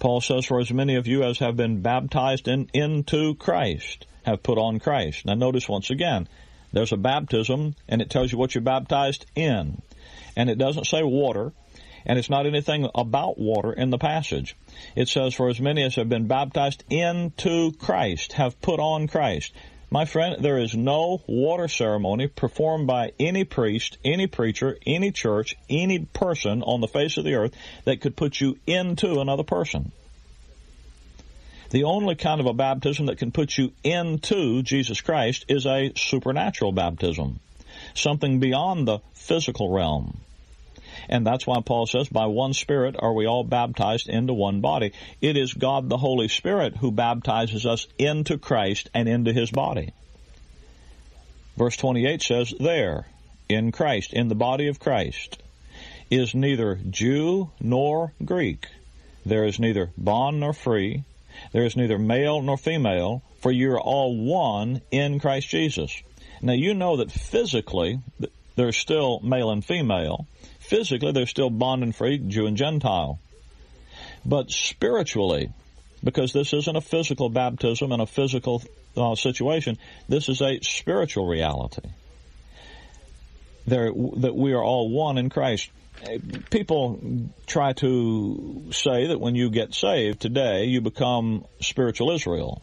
Paul 0.00 0.20
says, 0.20 0.46
For 0.46 0.58
as 0.58 0.72
many 0.72 0.96
of 0.96 1.06
you 1.06 1.22
as 1.22 1.38
have 1.38 1.56
been 1.56 1.80
baptized 1.80 2.48
in, 2.48 2.68
into 2.74 3.36
Christ 3.36 4.06
have 4.24 4.42
put 4.42 4.58
on 4.58 4.78
Christ. 4.78 5.26
Now 5.26 5.34
notice 5.34 5.68
once 5.68 5.90
again, 5.90 6.28
there's 6.72 6.92
a 6.92 6.96
baptism 6.96 7.74
and 7.88 8.00
it 8.00 8.10
tells 8.10 8.32
you 8.32 8.38
what 8.38 8.54
you're 8.54 8.62
baptized 8.62 9.26
in. 9.34 9.82
And 10.36 10.48
it 10.48 10.58
doesn't 10.58 10.86
say 10.86 11.02
water, 11.02 11.52
and 12.06 12.18
it's 12.18 12.30
not 12.30 12.46
anything 12.46 12.88
about 12.94 13.38
water 13.38 13.72
in 13.72 13.90
the 13.90 13.98
passage. 13.98 14.56
It 14.96 15.08
says, 15.08 15.34
For 15.34 15.48
as 15.48 15.60
many 15.60 15.82
as 15.82 15.96
have 15.96 16.08
been 16.08 16.28
baptized 16.28 16.84
into 16.88 17.72
Christ 17.72 18.34
have 18.34 18.60
put 18.60 18.80
on 18.80 19.08
Christ. 19.08 19.52
My 19.92 20.04
friend, 20.04 20.36
there 20.42 20.58
is 20.58 20.74
no 20.74 21.20
water 21.26 21.66
ceremony 21.66 22.28
performed 22.28 22.86
by 22.86 23.12
any 23.18 23.42
priest, 23.42 23.98
any 24.04 24.28
preacher, 24.28 24.78
any 24.86 25.10
church, 25.10 25.56
any 25.68 25.98
person 25.98 26.62
on 26.62 26.80
the 26.80 26.86
face 26.86 27.16
of 27.16 27.24
the 27.24 27.34
earth 27.34 27.54
that 27.84 28.00
could 28.00 28.16
put 28.16 28.40
you 28.40 28.56
into 28.68 29.18
another 29.20 29.42
person. 29.42 29.90
The 31.70 31.84
only 31.84 32.16
kind 32.16 32.40
of 32.40 32.46
a 32.46 32.52
baptism 32.52 33.06
that 33.06 33.18
can 33.18 33.30
put 33.30 33.56
you 33.56 33.72
into 33.84 34.62
Jesus 34.62 35.00
Christ 35.00 35.44
is 35.48 35.66
a 35.66 35.92
supernatural 35.96 36.72
baptism, 36.72 37.38
something 37.94 38.40
beyond 38.40 38.86
the 38.88 38.98
physical 39.14 39.70
realm. 39.72 40.18
And 41.08 41.24
that's 41.24 41.46
why 41.46 41.60
Paul 41.64 41.86
says, 41.86 42.08
by 42.08 42.26
one 42.26 42.54
Spirit 42.54 42.96
are 42.98 43.12
we 43.12 43.26
all 43.26 43.44
baptized 43.44 44.08
into 44.08 44.34
one 44.34 44.60
body. 44.60 44.92
It 45.20 45.36
is 45.36 45.54
God 45.54 45.88
the 45.88 45.96
Holy 45.96 46.28
Spirit 46.28 46.76
who 46.76 46.90
baptizes 46.90 47.66
us 47.66 47.86
into 47.98 48.36
Christ 48.36 48.90
and 48.92 49.08
into 49.08 49.32
His 49.32 49.50
body. 49.50 49.92
Verse 51.56 51.76
28 51.76 52.22
says, 52.22 52.54
there, 52.58 53.06
in 53.48 53.70
Christ, 53.70 54.12
in 54.12 54.28
the 54.28 54.34
body 54.34 54.68
of 54.68 54.80
Christ, 54.80 55.40
is 56.10 56.34
neither 56.34 56.80
Jew 56.90 57.50
nor 57.60 58.12
Greek. 58.24 58.66
There 59.24 59.44
is 59.44 59.60
neither 59.60 59.92
bond 59.96 60.40
nor 60.40 60.52
free. 60.52 61.04
There 61.52 61.64
is 61.64 61.76
neither 61.76 61.98
male 61.98 62.42
nor 62.42 62.56
female, 62.56 63.22
for 63.40 63.50
you 63.50 63.72
are 63.72 63.80
all 63.80 64.16
one 64.16 64.80
in 64.90 65.20
Christ 65.20 65.48
Jesus. 65.48 66.02
Now 66.42 66.52
you 66.54 66.74
know 66.74 66.96
that 66.98 67.10
physically 67.10 68.00
there's 68.56 68.76
still 68.76 69.20
male 69.20 69.50
and 69.50 69.64
female, 69.64 70.26
physically, 70.58 71.12
they're 71.12 71.26
still 71.26 71.50
bond 71.50 71.82
and 71.82 71.94
free, 71.94 72.18
Jew 72.18 72.46
and 72.46 72.56
Gentile. 72.56 73.18
But 74.24 74.50
spiritually, 74.50 75.50
because 76.04 76.32
this 76.32 76.52
isn't 76.52 76.76
a 76.76 76.80
physical 76.80 77.28
baptism 77.28 77.92
and 77.92 78.02
a 78.02 78.06
physical 78.06 78.62
uh, 78.96 79.14
situation, 79.14 79.78
this 80.08 80.28
is 80.28 80.40
a 80.40 80.60
spiritual 80.60 81.26
reality. 81.26 81.88
There, 83.66 83.92
that 84.16 84.34
we 84.34 84.52
are 84.52 84.62
all 84.62 84.90
one 84.90 85.18
in 85.18 85.28
Christ. 85.30 85.70
People 86.50 87.00
try 87.46 87.72
to 87.74 88.70
say 88.72 89.08
that 89.08 89.20
when 89.20 89.34
you 89.34 89.50
get 89.50 89.74
saved 89.74 90.20
today, 90.20 90.64
you 90.64 90.80
become 90.80 91.44
spiritual 91.60 92.10
Israel. 92.10 92.62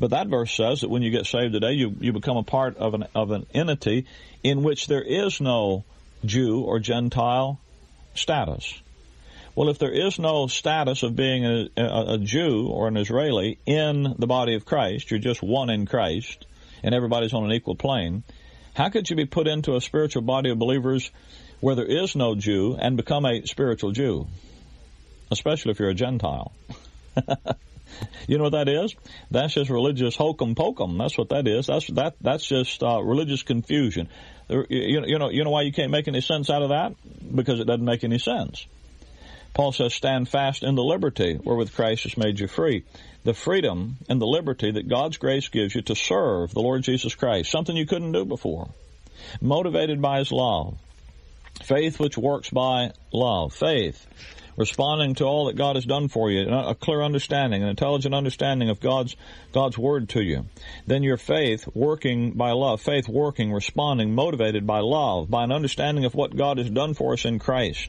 But 0.00 0.10
that 0.10 0.28
verse 0.28 0.54
says 0.54 0.80
that 0.80 0.88
when 0.88 1.02
you 1.02 1.10
get 1.10 1.26
saved 1.26 1.52
today, 1.52 1.72
you, 1.72 1.94
you 2.00 2.12
become 2.12 2.36
a 2.36 2.42
part 2.42 2.76
of 2.76 2.94
an, 2.94 3.04
of 3.14 3.32
an 3.32 3.46
entity 3.52 4.06
in 4.42 4.62
which 4.62 4.86
there 4.86 5.02
is 5.02 5.40
no 5.40 5.84
Jew 6.24 6.60
or 6.60 6.78
Gentile 6.78 7.60
status. 8.14 8.80
Well, 9.54 9.68
if 9.70 9.78
there 9.78 9.90
is 9.90 10.18
no 10.18 10.46
status 10.46 11.02
of 11.02 11.16
being 11.16 11.44
a, 11.44 11.68
a, 11.76 12.14
a, 12.14 12.18
Jew 12.18 12.68
or 12.68 12.86
an 12.86 12.96
Israeli 12.96 13.58
in 13.66 14.14
the 14.18 14.26
body 14.26 14.54
of 14.54 14.64
Christ, 14.64 15.10
you're 15.10 15.18
just 15.18 15.42
one 15.42 15.68
in 15.68 15.86
Christ, 15.86 16.46
and 16.82 16.94
everybody's 16.94 17.34
on 17.34 17.44
an 17.44 17.52
equal 17.52 17.74
plane, 17.74 18.22
how 18.74 18.88
could 18.88 19.10
you 19.10 19.16
be 19.16 19.26
put 19.26 19.48
into 19.48 19.74
a 19.74 19.80
spiritual 19.80 20.22
body 20.22 20.50
of 20.50 20.60
believers 20.60 21.10
where 21.60 21.74
there 21.74 21.86
is 21.86 22.14
no 22.16 22.34
Jew 22.34 22.76
and 22.78 22.96
become 22.96 23.24
a 23.24 23.46
spiritual 23.46 23.92
Jew? 23.92 24.26
Especially 25.30 25.72
if 25.72 25.78
you're 25.78 25.90
a 25.90 25.94
Gentile. 25.94 26.52
you 28.28 28.38
know 28.38 28.44
what 28.44 28.52
that 28.52 28.68
is? 28.68 28.94
That's 29.30 29.54
just 29.54 29.70
religious 29.70 30.16
hokum 30.16 30.54
pokum. 30.54 30.98
That's 30.98 31.18
what 31.18 31.30
that 31.30 31.46
is. 31.46 31.66
That's 31.66 31.86
that. 31.88 32.14
That's 32.20 32.46
just 32.46 32.82
uh, 32.82 33.02
religious 33.02 33.42
confusion. 33.42 34.08
You, 34.48 34.64
you 34.70 35.18
know, 35.18 35.30
you 35.30 35.44
know 35.44 35.50
why 35.50 35.62
you 35.62 35.72
can't 35.72 35.90
make 35.90 36.08
any 36.08 36.20
sense 36.22 36.48
out 36.48 36.62
of 36.62 36.70
that? 36.70 36.94
Because 37.34 37.60
it 37.60 37.66
doesn't 37.66 37.84
make 37.84 38.04
any 38.04 38.18
sense. 38.18 38.66
Paul 39.54 39.72
says, 39.72 39.92
stand 39.92 40.28
fast 40.28 40.62
in 40.62 40.76
the 40.76 40.84
liberty 40.84 41.34
wherewith 41.34 41.74
Christ 41.74 42.04
has 42.04 42.16
made 42.16 42.38
you 42.38 42.46
free. 42.46 42.84
The 43.24 43.34
freedom 43.34 43.96
and 44.08 44.20
the 44.20 44.26
liberty 44.26 44.70
that 44.70 44.88
God's 44.88 45.16
grace 45.16 45.48
gives 45.48 45.74
you 45.74 45.82
to 45.82 45.96
serve 45.96 46.54
the 46.54 46.60
Lord 46.60 46.82
Jesus 46.82 47.14
Christ, 47.14 47.50
something 47.50 47.76
you 47.76 47.86
couldn't 47.86 48.12
do 48.12 48.24
before. 48.24 48.68
Motivated 49.40 50.00
by 50.00 50.20
His 50.20 50.30
love. 50.30 50.78
Faith 51.62 51.98
which 51.98 52.16
works 52.16 52.50
by 52.50 52.92
love. 53.12 53.52
Faith 53.52 54.06
responding 54.58 55.14
to 55.14 55.24
all 55.24 55.46
that 55.46 55.56
God 55.56 55.76
has 55.76 55.84
done 55.84 56.08
for 56.08 56.30
you, 56.30 56.48
a 56.48 56.74
clear 56.74 57.00
understanding, 57.00 57.62
an 57.62 57.68
intelligent 57.68 58.12
understanding 58.12 58.68
of 58.68 58.80
God's 58.80 59.16
God's 59.52 59.78
word 59.78 60.08
to 60.10 60.22
you. 60.22 60.46
Then 60.86 61.04
your 61.04 61.16
faith 61.16 61.68
working 61.74 62.32
by 62.32 62.50
love, 62.50 62.82
faith 62.82 63.08
working, 63.08 63.52
responding, 63.52 64.14
motivated 64.14 64.66
by 64.66 64.80
love, 64.80 65.30
by 65.30 65.44
an 65.44 65.52
understanding 65.52 66.04
of 66.04 66.14
what 66.14 66.36
God 66.36 66.58
has 66.58 66.68
done 66.68 66.94
for 66.94 67.12
us 67.12 67.24
in 67.24 67.38
Christ. 67.38 67.88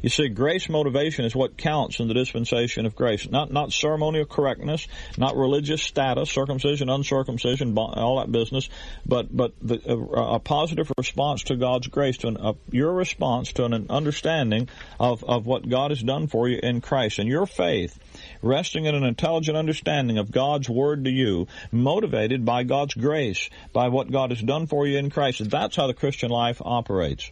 You 0.00 0.08
see, 0.08 0.28
grace 0.28 0.68
motivation 0.68 1.24
is 1.24 1.34
what 1.34 1.56
counts 1.56 1.98
in 1.98 2.08
the 2.08 2.14
dispensation 2.14 2.86
of 2.86 2.94
grace. 2.94 3.28
Not, 3.28 3.52
not 3.52 3.72
ceremonial 3.72 4.26
correctness, 4.26 4.86
not 5.16 5.36
religious 5.36 5.82
status, 5.82 6.30
circumcision, 6.30 6.88
uncircumcision, 6.88 7.76
all 7.76 8.18
that 8.18 8.30
business, 8.30 8.68
but, 9.04 9.34
but 9.34 9.52
the, 9.60 9.80
a, 9.86 10.34
a 10.34 10.38
positive 10.38 10.90
response 10.96 11.44
to 11.44 11.56
God's 11.56 11.88
grace, 11.88 12.18
to 12.18 12.28
an, 12.28 12.36
a, 12.40 12.54
your 12.70 12.92
response 12.92 13.52
to 13.54 13.64
an 13.64 13.86
understanding 13.90 14.68
of, 15.00 15.24
of 15.24 15.46
what 15.46 15.68
God 15.68 15.90
has 15.90 16.02
done 16.02 16.28
for 16.28 16.48
you 16.48 16.60
in 16.62 16.80
Christ. 16.80 17.18
And 17.18 17.28
your 17.28 17.46
faith, 17.46 17.98
resting 18.40 18.84
in 18.84 18.94
an 18.94 19.04
intelligent 19.04 19.56
understanding 19.56 20.18
of 20.18 20.30
God's 20.30 20.68
word 20.68 21.04
to 21.04 21.10
you, 21.10 21.48
motivated 21.72 22.44
by 22.44 22.62
God's 22.62 22.94
grace, 22.94 23.50
by 23.72 23.88
what 23.88 24.12
God 24.12 24.30
has 24.30 24.40
done 24.40 24.66
for 24.66 24.86
you 24.86 24.98
in 24.98 25.10
Christ. 25.10 25.48
That's 25.50 25.76
how 25.76 25.88
the 25.88 25.94
Christian 25.94 26.30
life 26.30 26.62
operates 26.64 27.30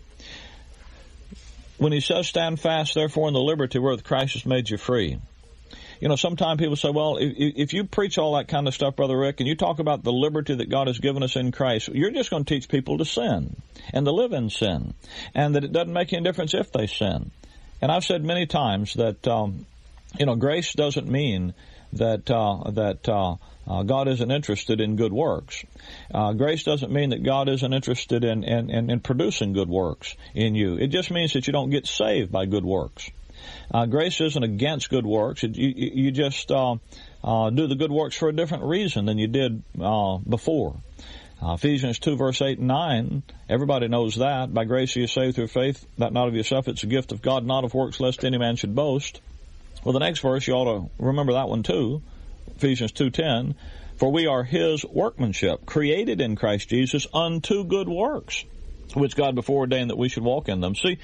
when 1.79 1.93
he 1.93 2.01
says, 2.01 2.27
stand 2.27 2.61
fast, 2.61 2.95
therefore, 2.95 3.29
in 3.29 3.35
the 3.35 3.41
liberty 3.41 3.79
wherewith 3.79 4.05
Christ 4.05 4.35
has 4.35 4.47
made 4.47 4.71
you 4.71 4.79
free. 4.79 5.19
You 6.01 6.09
know, 6.09 6.17
sometimes 6.17 6.61
people 6.61 6.77
say, 6.77 6.91
well, 6.91 7.17
if, 7.17 7.33
if, 7.37 7.73
you 7.73 7.85
preach 7.85 8.19
all 8.19 8.37
that 8.37 8.49
kind 8.49 8.69
of 8.69 8.75
stuff, 8.75 8.97
Brother 8.97 9.19
Rick, 9.19 9.41
and 9.41 9.49
you 9.49 9.55
talk 9.55 9.79
about 9.79 10.05
the 10.05 10.13
liberty 10.13 10.55
that 10.55 10.69
God 10.69 10.89
has 10.89 10.99
given 10.99 11.23
us 11.23 11.37
in 11.37 11.53
Christ, 11.53 11.89
you're 11.89 12.11
just 12.11 12.31
going 12.31 12.45
to 12.45 12.55
teach 12.55 12.69
people 12.69 12.99
to 12.99 13.05
sin 13.05 13.57
and 13.93 14.05
to 14.05 14.13
live 14.13 14.33
in 14.33 14.51
sin, 14.51 14.95
and 15.35 15.55
that 15.55 15.65
it 15.65 15.73
doesn't 15.73 15.93
make 15.93 16.13
any 16.13 16.23
difference 16.23 16.53
if 16.55 16.71
they 16.71 16.87
sin. 16.87 17.31
And 17.81 17.91
I've 17.91 18.05
said 18.05 18.25
many 18.25 18.47
times 18.47 18.95
that, 18.95 19.27
um, 19.27 19.67
you 20.19 20.27
know, 20.27 20.37
grace 20.37 20.75
doesn't 20.75 21.09
mean 21.09 21.55
that, 21.95 22.31
uh, 22.31 22.71
that, 22.73 23.09
uh, 23.09 23.37
uh, 23.67 23.83
God 23.83 24.09
isn't 24.09 24.31
interested 24.31 24.81
in 24.81 24.97
good 24.97 25.13
works. 25.13 25.65
Uh, 26.13 26.33
grace 26.33 26.63
doesn't 26.63 26.93
mean 26.93 27.11
that 27.11 27.23
God 27.23 27.49
isn't 27.49 27.73
interested 27.73 28.25
in, 28.25 28.45
in, 28.45 28.71
in, 28.71 28.91
in, 28.91 29.01
producing 29.01 29.53
good 29.53 29.69
works 29.69 30.17
in 30.35 30.55
you. 30.55 30.77
It 30.77 30.89
just 30.89 31.11
means 31.11 31.33
that 31.33 31.47
you 31.47 31.53
don't 31.53 31.71
get 31.71 31.87
saved 31.87 32.31
by 32.31 32.47
good 32.47 32.65
works. 32.65 33.11
Uh, 33.73 33.87
grace 33.87 34.21
isn't 34.21 34.43
against 34.43 34.89
good 34.89 35.07
works. 35.07 35.43
It, 35.43 35.57
you, 35.57 35.73
you, 35.77 36.11
just 36.11 36.51
uh, 36.51 36.77
uh, 37.25 37.51
do 37.51 37.67
the 37.67 37.75
good 37.75 37.91
works 37.91 38.17
for 38.17 38.29
a 38.29 38.33
different 38.33 38.65
reason 38.65 39.05
than 39.07 39.19
you 39.19 39.27
did 39.27 39.63
uh, 39.81 40.19
before. 40.19 40.77
Ephesians 41.43 41.99
2 41.99 42.17
verse 42.17 42.41
8 42.41 42.59
and 42.59 42.69
9, 42.69 43.23
everybody 43.49 43.89
knows 43.89 44.17
that. 44.17 44.53
By 44.55 44.65
grace 44.65 44.97
you 44.97 45.05
are 45.05 45.09
saved 45.09 45.37
through 45.37 45.49
faith, 45.49 45.87
that 45.99 46.13
not 46.13 46.29
of 46.29 46.35
yourself, 46.35 46.67
it's 46.67 46.83
a 46.83 46.87
gift 46.87 47.13
of 47.13 47.21
God, 47.21 47.45
not 47.45 47.65
of 47.65 47.75
works, 47.75 48.01
lest 48.01 48.25
any 48.25 48.39
man 48.39 48.57
should 48.57 48.75
boast. 48.75 49.21
Well, 49.85 49.93
the 49.93 50.01
next 50.01 50.21
verse, 50.21 50.47
you 50.47 50.55
ought 50.55 50.65
to 50.65 50.91
remember 50.99 51.35
that 51.35 51.49
one 51.49 51.63
too. 51.63 52.03
Ephesians 52.57 52.93
2:10, 52.93 53.55
for 53.97 54.11
we 54.11 54.27
are 54.27 54.45
his 54.45 54.85
workmanship, 54.85 55.67
created 55.67 56.21
in 56.21 56.37
Christ 56.37 56.69
Jesus 56.69 57.07
unto 57.13 57.65
good 57.65 57.89
works, 57.89 58.45
which 58.95 59.17
God 59.17 59.35
before 59.35 59.61
ordained 59.61 59.91
that 59.91 59.99
we 59.99 60.09
should 60.09 60.23
walk 60.23 60.49
in 60.49 60.61
them. 60.61 60.75
See, 60.75 60.99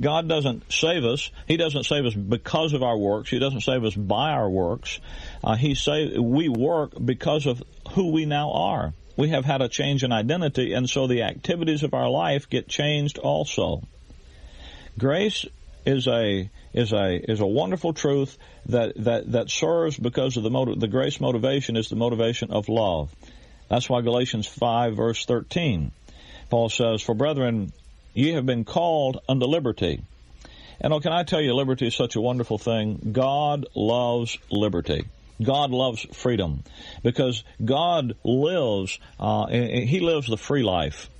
God 0.00 0.28
doesn't 0.28 0.64
save 0.70 1.04
us. 1.04 1.30
He 1.46 1.56
doesn't 1.56 1.84
save 1.84 2.06
us 2.06 2.14
because 2.14 2.72
of 2.72 2.82
our 2.82 2.96
works. 2.96 3.30
He 3.30 3.38
doesn't 3.38 3.62
save 3.62 3.84
us 3.84 3.94
by 3.94 4.30
our 4.30 4.48
works. 4.48 5.00
Uh, 5.42 5.56
he 5.56 5.74
say 5.74 6.18
we 6.18 6.48
work 6.48 6.92
because 7.04 7.46
of 7.46 7.62
who 7.92 8.12
we 8.12 8.26
now 8.26 8.52
are. 8.52 8.94
We 9.16 9.28
have 9.30 9.44
had 9.44 9.60
a 9.60 9.68
change 9.68 10.02
in 10.02 10.12
identity, 10.12 10.72
and 10.72 10.88
so 10.88 11.06
the 11.06 11.22
activities 11.22 11.82
of 11.82 11.94
our 11.94 12.08
life 12.08 12.48
get 12.48 12.68
changed 12.68 13.18
also. 13.18 13.82
Grace 14.98 15.44
is 15.84 16.06
a 16.06 16.48
is 16.72 16.92
a 16.92 17.30
is 17.30 17.40
a 17.40 17.46
wonderful 17.46 17.92
truth 17.92 18.36
that 18.66 18.92
that 18.96 19.32
that 19.32 19.50
serves 19.50 19.96
because 19.96 20.36
of 20.36 20.42
the 20.42 20.50
motive, 20.50 20.80
the 20.80 20.88
grace 20.88 21.20
motivation 21.20 21.76
is 21.76 21.88
the 21.88 21.96
motivation 21.96 22.50
of 22.50 22.68
love. 22.68 23.14
That's 23.68 23.88
why 23.88 24.00
Galatians 24.02 24.46
five 24.46 24.96
verse 24.96 25.24
thirteen, 25.24 25.92
Paul 26.48 26.68
says, 26.68 27.02
"For 27.02 27.14
brethren, 27.14 27.72
ye 28.14 28.32
have 28.32 28.46
been 28.46 28.64
called 28.64 29.20
unto 29.28 29.46
liberty." 29.46 30.02
And 30.80 30.92
oh, 30.94 31.00
can 31.00 31.12
I 31.12 31.24
tell 31.24 31.42
you, 31.42 31.54
liberty 31.54 31.86
is 31.88 31.94
such 31.94 32.16
a 32.16 32.20
wonderful 32.20 32.56
thing. 32.56 33.10
God 33.12 33.66
loves 33.74 34.38
liberty. 34.50 35.04
God 35.42 35.70
loves 35.70 36.06
freedom 36.12 36.62
because 37.02 37.44
God 37.62 38.14
lives. 38.24 38.98
Uh, 39.18 39.46
he 39.48 40.00
lives 40.00 40.26
the 40.26 40.36
free 40.36 40.62
life. 40.62 41.10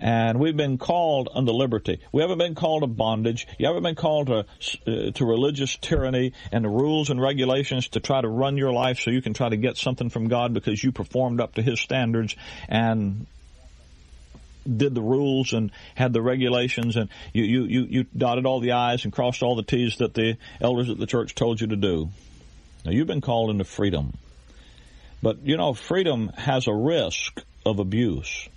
And 0.00 0.38
we've 0.38 0.56
been 0.56 0.78
called 0.78 1.28
unto 1.32 1.52
liberty. 1.52 2.00
We 2.12 2.22
haven't 2.22 2.38
been 2.38 2.54
called 2.54 2.82
to 2.82 2.86
bondage. 2.86 3.46
You 3.58 3.66
haven't 3.66 3.82
been 3.82 3.94
called 3.94 4.28
to 4.28 4.46
uh, 4.86 5.10
to 5.12 5.24
religious 5.24 5.76
tyranny 5.76 6.32
and 6.52 6.64
the 6.64 6.68
rules 6.68 7.10
and 7.10 7.20
regulations 7.20 7.88
to 7.88 8.00
try 8.00 8.20
to 8.20 8.28
run 8.28 8.56
your 8.56 8.72
life 8.72 9.00
so 9.00 9.10
you 9.10 9.22
can 9.22 9.34
try 9.34 9.48
to 9.48 9.56
get 9.56 9.76
something 9.76 10.10
from 10.10 10.28
God 10.28 10.54
because 10.54 10.82
you 10.82 10.92
performed 10.92 11.40
up 11.40 11.54
to 11.54 11.62
His 11.62 11.80
standards 11.80 12.36
and 12.68 13.26
did 14.76 14.94
the 14.94 15.02
rules 15.02 15.52
and 15.52 15.70
had 15.94 16.12
the 16.12 16.20
regulations 16.20 16.96
and 16.96 17.08
you, 17.32 17.44
you, 17.44 17.64
you, 17.64 17.86
you 17.88 18.06
dotted 18.16 18.44
all 18.44 18.60
the 18.60 18.72
I's 18.72 19.04
and 19.04 19.12
crossed 19.12 19.42
all 19.42 19.56
the 19.56 19.62
T's 19.62 19.96
that 19.96 20.12
the 20.12 20.36
elders 20.60 20.90
at 20.90 20.98
the 20.98 21.06
church 21.06 21.34
told 21.34 21.60
you 21.60 21.68
to 21.68 21.76
do. 21.76 22.10
Now 22.84 22.90
you've 22.90 23.06
been 23.06 23.22
called 23.22 23.50
into 23.50 23.64
freedom. 23.64 24.12
But 25.22 25.38
you 25.44 25.56
know, 25.56 25.74
freedom 25.74 26.28
has 26.36 26.66
a 26.66 26.74
risk 26.74 27.42
of 27.66 27.78
abuse. 27.78 28.48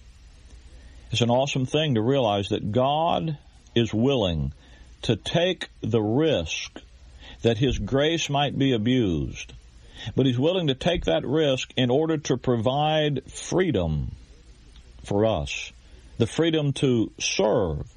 It's 1.11 1.21
an 1.21 1.29
awesome 1.29 1.65
thing 1.65 1.95
to 1.95 2.01
realize 2.01 2.49
that 2.49 2.71
God 2.71 3.37
is 3.75 3.93
willing 3.93 4.53
to 5.03 5.17
take 5.17 5.69
the 5.81 6.01
risk 6.01 6.79
that 7.41 7.57
His 7.57 7.77
grace 7.77 8.29
might 8.29 8.57
be 8.57 8.71
abused. 8.71 9.51
But 10.15 10.25
He's 10.25 10.39
willing 10.39 10.67
to 10.67 10.75
take 10.75 11.05
that 11.05 11.25
risk 11.25 11.71
in 11.75 11.89
order 11.89 12.17
to 12.17 12.37
provide 12.37 13.29
freedom 13.29 14.11
for 15.03 15.25
us. 15.25 15.73
The 16.17 16.27
freedom 16.27 16.71
to 16.73 17.11
serve. 17.19 17.91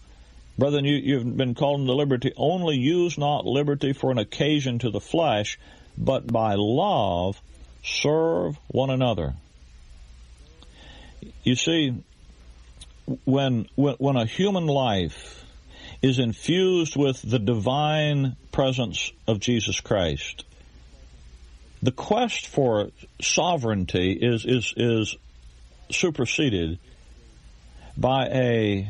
Brethren, 0.58 0.84
you, 0.84 0.96
you've 0.96 1.36
been 1.36 1.54
called 1.54 1.80
into 1.80 1.92
liberty. 1.92 2.32
Only 2.36 2.76
use 2.76 3.16
not 3.16 3.44
liberty 3.44 3.92
for 3.92 4.10
an 4.10 4.18
occasion 4.18 4.80
to 4.80 4.90
the 4.90 5.00
flesh, 5.00 5.58
but 5.96 6.26
by 6.26 6.54
love 6.56 7.40
serve 7.84 8.56
one 8.68 8.90
another. 8.90 9.34
You 11.42 11.54
see, 11.54 11.94
when, 13.24 13.66
when, 13.74 13.94
when 13.98 14.16
a 14.16 14.26
human 14.26 14.66
life 14.66 15.44
is 16.02 16.18
infused 16.18 16.96
with 16.96 17.20
the 17.22 17.38
divine 17.38 18.36
presence 18.52 19.12
of 19.26 19.40
Jesus 19.40 19.80
Christ, 19.80 20.44
the 21.82 21.92
quest 21.92 22.46
for 22.46 22.90
sovereignty 23.20 24.12
is, 24.12 24.44
is, 24.46 24.72
is 24.76 25.16
superseded 25.90 26.78
by 27.96 28.26
a 28.26 28.88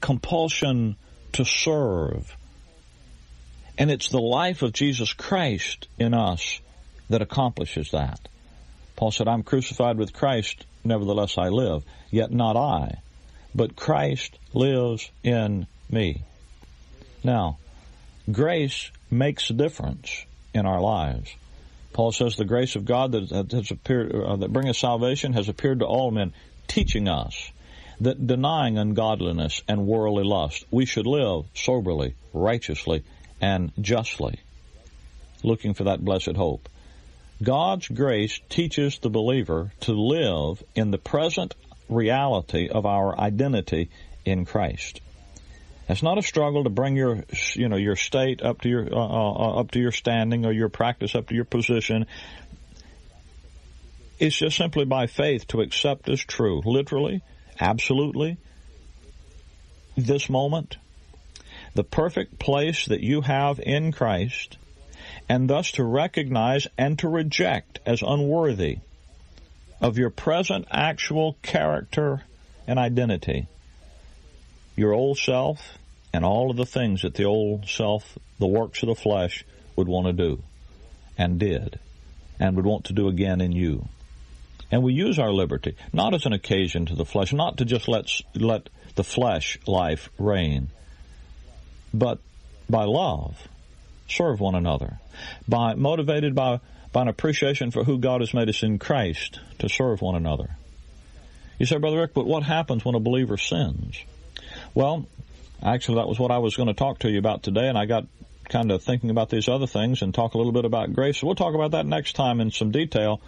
compulsion 0.00 0.96
to 1.32 1.44
serve. 1.44 2.36
And 3.78 3.90
it's 3.90 4.08
the 4.08 4.20
life 4.20 4.62
of 4.62 4.72
Jesus 4.72 5.12
Christ 5.12 5.86
in 5.98 6.14
us 6.14 6.60
that 7.08 7.22
accomplishes 7.22 7.92
that. 7.92 8.20
Paul 8.96 9.12
said, 9.12 9.28
I'm 9.28 9.44
crucified 9.44 9.96
with 9.96 10.12
Christ, 10.12 10.66
nevertheless 10.84 11.38
I 11.38 11.48
live, 11.48 11.84
yet 12.10 12.32
not 12.32 12.56
I, 12.56 13.00
but 13.54 13.76
Christ 13.76 14.38
lives 14.52 15.10
in 15.22 15.66
me. 15.90 16.22
Now, 17.24 17.58
grace 18.30 18.90
makes 19.10 19.50
a 19.50 19.54
difference 19.54 20.24
in 20.54 20.66
our 20.66 20.80
lives. 20.80 21.30
Paul 21.92 22.12
says 22.12 22.36
the 22.36 22.44
grace 22.44 22.76
of 22.76 22.84
God 22.84 23.12
that 23.12 23.52
has 23.52 23.70
appeared, 23.70 24.14
uh, 24.14 24.36
that 24.36 24.52
bringeth 24.52 24.76
salvation 24.76 25.32
has 25.32 25.48
appeared 25.48 25.80
to 25.80 25.86
all 25.86 26.10
men, 26.10 26.32
teaching 26.66 27.08
us 27.08 27.50
that 28.00 28.26
denying 28.26 28.78
ungodliness 28.78 29.62
and 29.66 29.86
worldly 29.86 30.24
lust, 30.24 30.64
we 30.70 30.84
should 30.84 31.06
live 31.06 31.46
soberly, 31.54 32.14
righteously, 32.32 33.02
and 33.40 33.72
justly, 33.80 34.38
looking 35.42 35.74
for 35.74 35.84
that 35.84 36.04
blessed 36.04 36.36
hope. 36.36 36.68
God's 37.42 37.88
grace 37.88 38.40
teaches 38.48 38.98
the 38.98 39.10
believer 39.10 39.72
to 39.80 39.92
live 39.92 40.62
in 40.74 40.90
the 40.90 40.98
present 40.98 41.54
reality 41.88 42.68
of 42.68 42.86
our 42.86 43.18
identity 43.18 43.90
in 44.24 44.44
Christ. 44.44 45.00
It's 45.88 46.02
not 46.02 46.18
a 46.18 46.22
struggle 46.22 46.64
to 46.64 46.70
bring 46.70 46.96
your, 46.96 47.24
you 47.54 47.68
know, 47.68 47.76
your 47.76 47.96
state 47.96 48.42
up 48.42 48.60
to 48.60 48.68
your, 48.68 48.86
uh, 48.92 48.98
uh, 48.98 49.60
up 49.60 49.70
to 49.70 49.80
your 49.80 49.92
standing 49.92 50.44
or 50.44 50.52
your 50.52 50.68
practice 50.68 51.14
up 51.14 51.28
to 51.28 51.34
your 51.34 51.46
position. 51.46 52.06
It's 54.18 54.36
just 54.36 54.56
simply 54.56 54.84
by 54.84 55.06
faith 55.06 55.46
to 55.48 55.62
accept 55.62 56.08
as 56.08 56.20
true, 56.20 56.60
literally, 56.64 57.22
absolutely, 57.58 58.36
this 59.96 60.28
moment, 60.28 60.76
the 61.74 61.84
perfect 61.84 62.38
place 62.38 62.86
that 62.86 63.00
you 63.00 63.22
have 63.22 63.58
in 63.58 63.92
Christ, 63.92 64.58
and 65.28 65.48
thus 65.48 65.72
to 65.72 65.84
recognize 65.84 66.66
and 66.76 66.98
to 66.98 67.08
reject 67.08 67.78
as 67.86 68.02
unworthy 68.02 68.78
of 69.80 69.98
your 69.98 70.10
present 70.10 70.66
actual 70.70 71.36
character 71.42 72.22
and 72.66 72.78
identity, 72.78 73.46
your 74.76 74.92
old 74.92 75.18
self, 75.18 75.78
and 76.12 76.24
all 76.24 76.50
of 76.50 76.56
the 76.56 76.66
things 76.66 77.02
that 77.02 77.14
the 77.14 77.24
old 77.24 77.68
self, 77.68 78.18
the 78.38 78.46
works 78.46 78.82
of 78.82 78.88
the 78.88 78.94
flesh, 78.94 79.44
would 79.76 79.88
want 79.88 80.06
to 80.06 80.12
do, 80.12 80.42
and 81.16 81.38
did, 81.38 81.78
and 82.40 82.56
would 82.56 82.66
want 82.66 82.84
to 82.84 82.92
do 82.92 83.08
again 83.08 83.40
in 83.40 83.52
you. 83.52 83.86
And 84.70 84.82
we 84.82 84.92
use 84.92 85.18
our 85.18 85.32
liberty 85.32 85.76
not 85.92 86.14
as 86.14 86.26
an 86.26 86.32
occasion 86.32 86.86
to 86.86 86.94
the 86.94 87.04
flesh, 87.04 87.32
not 87.32 87.58
to 87.58 87.64
just 87.64 87.88
let 87.88 88.10
let 88.34 88.68
the 88.96 89.04
flesh 89.04 89.58
life 89.66 90.10
reign, 90.18 90.68
but 91.94 92.18
by 92.68 92.84
love, 92.84 93.48
serve 94.08 94.40
one 94.40 94.54
another, 94.54 94.98
by 95.46 95.74
motivated 95.74 96.34
by 96.34 96.60
by 96.92 97.02
an 97.02 97.08
appreciation 97.08 97.70
for 97.70 97.84
who 97.84 97.98
God 97.98 98.20
has 98.20 98.32
made 98.32 98.48
us 98.48 98.62
in 98.62 98.78
Christ 98.78 99.40
to 99.58 99.68
serve 99.68 100.00
one 100.00 100.14
another. 100.14 100.50
You 101.58 101.66
say, 101.66 101.78
Brother 101.78 101.98
Rick, 102.00 102.14
but 102.14 102.26
what 102.26 102.44
happens 102.44 102.84
when 102.84 102.94
a 102.94 103.00
believer 103.00 103.36
sins? 103.36 104.00
Well, 104.74 105.06
actually, 105.62 105.96
that 105.96 106.08
was 106.08 106.18
what 106.18 106.30
I 106.30 106.38
was 106.38 106.56
going 106.56 106.68
to 106.68 106.74
talk 106.74 107.00
to 107.00 107.10
you 107.10 107.18
about 107.18 107.42
today, 107.42 107.68
and 107.68 107.76
I 107.76 107.86
got 107.86 108.06
kind 108.48 108.70
of 108.70 108.82
thinking 108.82 109.10
about 109.10 109.28
these 109.28 109.48
other 109.48 109.66
things 109.66 110.00
and 110.00 110.14
talk 110.14 110.34
a 110.34 110.38
little 110.38 110.52
bit 110.52 110.64
about 110.64 110.92
grace. 110.94 111.18
So 111.18 111.26
we'll 111.26 111.36
talk 111.36 111.54
about 111.54 111.72
that 111.72 111.84
next 111.84 112.14
time 112.14 112.40
in 112.40 112.50
some 112.50 112.70
detail. 112.70 113.20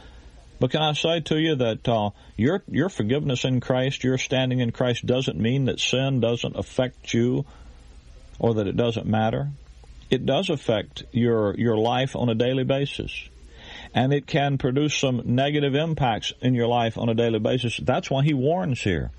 But 0.58 0.70
can 0.70 0.82
I 0.82 0.92
say 0.92 1.20
to 1.20 1.38
you 1.38 1.56
that 1.56 1.88
uh, 1.88 2.10
your 2.36 2.62
your 2.68 2.88
forgiveness 2.88 3.44
in 3.44 3.60
Christ, 3.60 4.04
your 4.04 4.18
standing 4.18 4.60
in 4.60 4.72
Christ, 4.72 5.06
doesn't 5.06 5.38
mean 5.38 5.66
that 5.66 5.80
sin 5.80 6.20
doesn't 6.20 6.56
affect 6.56 7.12
you, 7.14 7.46
or 8.38 8.54
that 8.54 8.66
it 8.66 8.76
doesn't 8.76 9.06
matter. 9.06 9.48
It 10.10 10.26
does 10.26 10.50
affect 10.50 11.04
your 11.12 11.54
your 11.56 11.78
life 11.78 12.14
on 12.14 12.28
a 12.28 12.34
daily 12.34 12.64
basis 12.64 13.28
and 13.94 14.12
it 14.12 14.26
can 14.26 14.58
produce 14.58 14.94
some 14.94 15.22
negative 15.24 15.74
impacts 15.74 16.32
in 16.40 16.54
your 16.54 16.68
life 16.68 16.96
on 16.96 17.08
a 17.08 17.14
daily 17.14 17.38
basis. 17.38 17.78
That's 17.82 18.10
why 18.10 18.24
he 18.24 18.34
warns 18.34 18.80
here. 18.80 19.10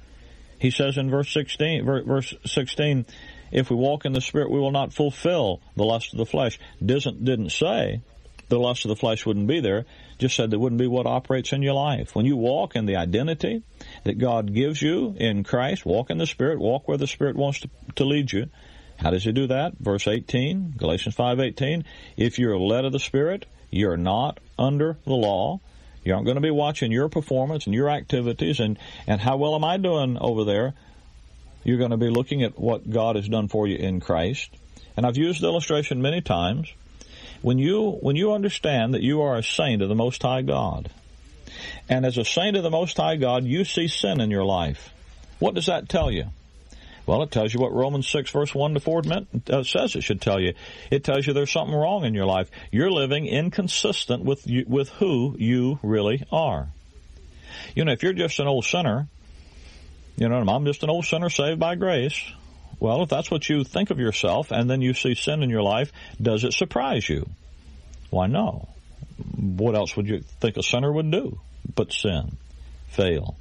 He 0.60 0.72
says 0.72 0.98
in 0.98 1.10
verse 1.10 1.34
16, 1.34 1.86
verse 1.86 2.34
16, 2.46 3.06
if 3.52 3.70
we 3.70 3.76
walk 3.76 4.06
in 4.06 4.14
the 4.14 4.22
Spirit, 4.22 4.52
we 4.52 4.60
will 4.60 4.72
not 4.72 4.94
fulfill 4.94 5.60
the 5.76 5.84
lust 5.84 6.14
of 6.14 6.20
the 6.20 6.26
flesh. 6.26 6.60
Doesn't, 6.86 7.26
didn't 7.26 7.50
say 7.50 8.02
the 8.48 8.60
lust 8.60 8.86
of 8.86 8.90
the 8.90 8.96
flesh 8.96 9.26
wouldn't 9.26 9.48
be 9.48 9.60
there, 9.60 9.86
just 10.20 10.36
said 10.36 10.52
that 10.52 10.60
wouldn't 10.60 10.80
be 10.80 10.88
what 10.88 11.08
operates 11.08 11.52
in 11.52 11.64
your 11.64 11.74
life. 11.74 12.14
When 12.14 12.26
you 12.26 12.38
walk 12.38 12.76
in 12.76 12.86
the 12.86 12.98
identity 12.98 13.64
that 14.04 14.20
God 14.20 14.54
gives 14.54 14.82
you 14.82 15.16
in 15.18 15.44
Christ, 15.44 15.86
walk 15.86 16.12
in 16.12 16.18
the 16.18 16.28
Spirit, 16.28 16.60
walk 16.60 16.88
where 16.88 16.98
the 16.98 17.08
Spirit 17.08 17.36
wants 17.36 17.62
to, 17.62 17.70
to 17.96 18.06
lead 18.06 18.32
you. 18.32 18.48
How 18.98 19.10
does 19.10 19.24
he 19.24 19.32
do 19.32 19.48
that? 19.48 19.80
Verse 19.80 20.08
18, 20.08 20.76
Galatians 20.78 21.16
5:18, 21.16 21.86
if 22.18 22.38
you're 22.38 22.60
led 22.60 22.86
of 22.86 22.92
the 22.92 23.00
Spirit, 23.00 23.48
you're 23.72 23.98
not 23.98 24.40
under 24.60 24.98
the 25.06 25.14
law. 25.14 25.60
You 26.04 26.14
aren't 26.14 26.26
going 26.26 26.36
to 26.36 26.42
be 26.42 26.52
watching 26.52 26.92
your 26.92 27.10
performance 27.10 27.66
and 27.66 27.74
your 27.74 27.90
activities 27.90 28.60
and, 28.60 28.78
and 29.08 29.22
how 29.22 29.38
well 29.38 29.56
am 29.56 29.64
I 29.64 29.78
doing 29.78 30.18
over 30.20 30.44
there. 30.44 30.74
You're 31.64 31.78
going 31.78 31.92
to 31.92 31.98
be 31.98 32.10
looking 32.10 32.44
at 32.44 32.60
what 32.60 32.90
God 32.90 33.16
has 33.16 33.28
done 33.28 33.48
for 33.48 33.68
you 33.68 33.78
in 33.78 34.00
Christ. 34.00 34.50
And 34.98 35.06
I've 35.06 35.18
used 35.18 35.42
the 35.42 35.48
illustration 35.48 36.02
many 36.02 36.22
times. 36.22 36.72
When 37.42 37.58
you, 37.58 37.92
when 38.02 38.16
you 38.16 38.34
understand 38.34 38.94
that 38.94 39.02
you 39.02 39.22
are 39.22 39.38
a 39.38 39.44
saint 39.44 39.82
of 39.82 39.90
the 39.90 39.96
Most 39.96 40.22
High 40.22 40.42
God, 40.42 40.92
and 41.88 42.06
as 42.06 42.18
a 42.18 42.26
saint 42.26 42.56
of 42.56 42.64
the 42.64 42.70
Most 42.70 42.98
High 42.98 43.16
God, 43.16 43.46
you 43.46 43.64
see 43.64 43.88
sin 43.88 44.22
in 44.22 44.32
your 44.32 44.46
life, 44.46 44.92
what 45.40 45.56
does 45.56 45.68
that 45.68 45.90
tell 45.90 46.12
you? 46.12 46.26
Well, 47.06 47.24
it 47.24 47.32
tells 47.32 47.54
you 47.54 47.60
what 47.60 47.74
Romans 47.74 48.08
6 48.08 48.30
verse 48.32 48.54
1 48.54 48.76
to 48.76 48.80
4 48.80 49.02
meant, 49.04 49.50
uh, 49.50 49.64
says 49.64 49.96
it 49.96 50.02
should 50.04 50.22
tell 50.22 50.40
you. 50.40 50.54
It 50.92 51.04
tells 51.04 51.26
you 51.26 51.34
there's 51.34 51.52
something 51.52 51.76
wrong 51.76 52.06
in 52.06 52.14
your 52.14 52.26
life. 52.26 52.50
You're 52.72 52.92
living 52.92 53.26
inconsistent 53.26 54.24
with 54.24 54.46
you, 54.48 54.66
with 54.68 54.90
who 54.90 55.36
you 55.40 55.80
really 55.82 56.24
are. 56.32 56.70
You 57.76 57.86
know, 57.86 57.92
if 57.92 58.04
you're 58.04 58.14
just 58.14 58.40
an 58.40 58.48
old 58.48 58.66
sinner, 58.66 59.08
you 60.16 60.30
know, 60.30 60.38
I'm 60.38 60.66
just 60.66 60.84
an 60.84 60.90
old 60.90 61.06
sinner 61.06 61.30
saved 61.30 61.60
by 61.60 61.76
grace. 61.76 62.20
Well, 62.80 63.04
if 63.04 63.10
that's 63.10 63.30
what 63.30 63.48
you 63.48 63.64
think 63.64 63.92
of 63.92 64.00
yourself 64.00 64.52
and 64.52 64.70
then 64.70 64.82
you 64.82 64.94
see 64.94 65.16
sin 65.16 65.44
in 65.44 65.50
your 65.50 65.62
life, 65.62 65.92
does 66.22 66.44
it 66.44 66.54
surprise 66.54 67.08
you? 67.08 67.30
Why, 68.10 68.28
no. 68.28 68.70
What 69.36 69.76
else 69.76 69.96
would 69.96 70.08
you 70.08 70.22
think 70.40 70.58
a 70.58 70.64
sinner 70.64 70.92
would 70.92 71.12
do 71.12 71.40
but 71.76 71.94
sin, 71.94 72.38
fail? 72.88 73.36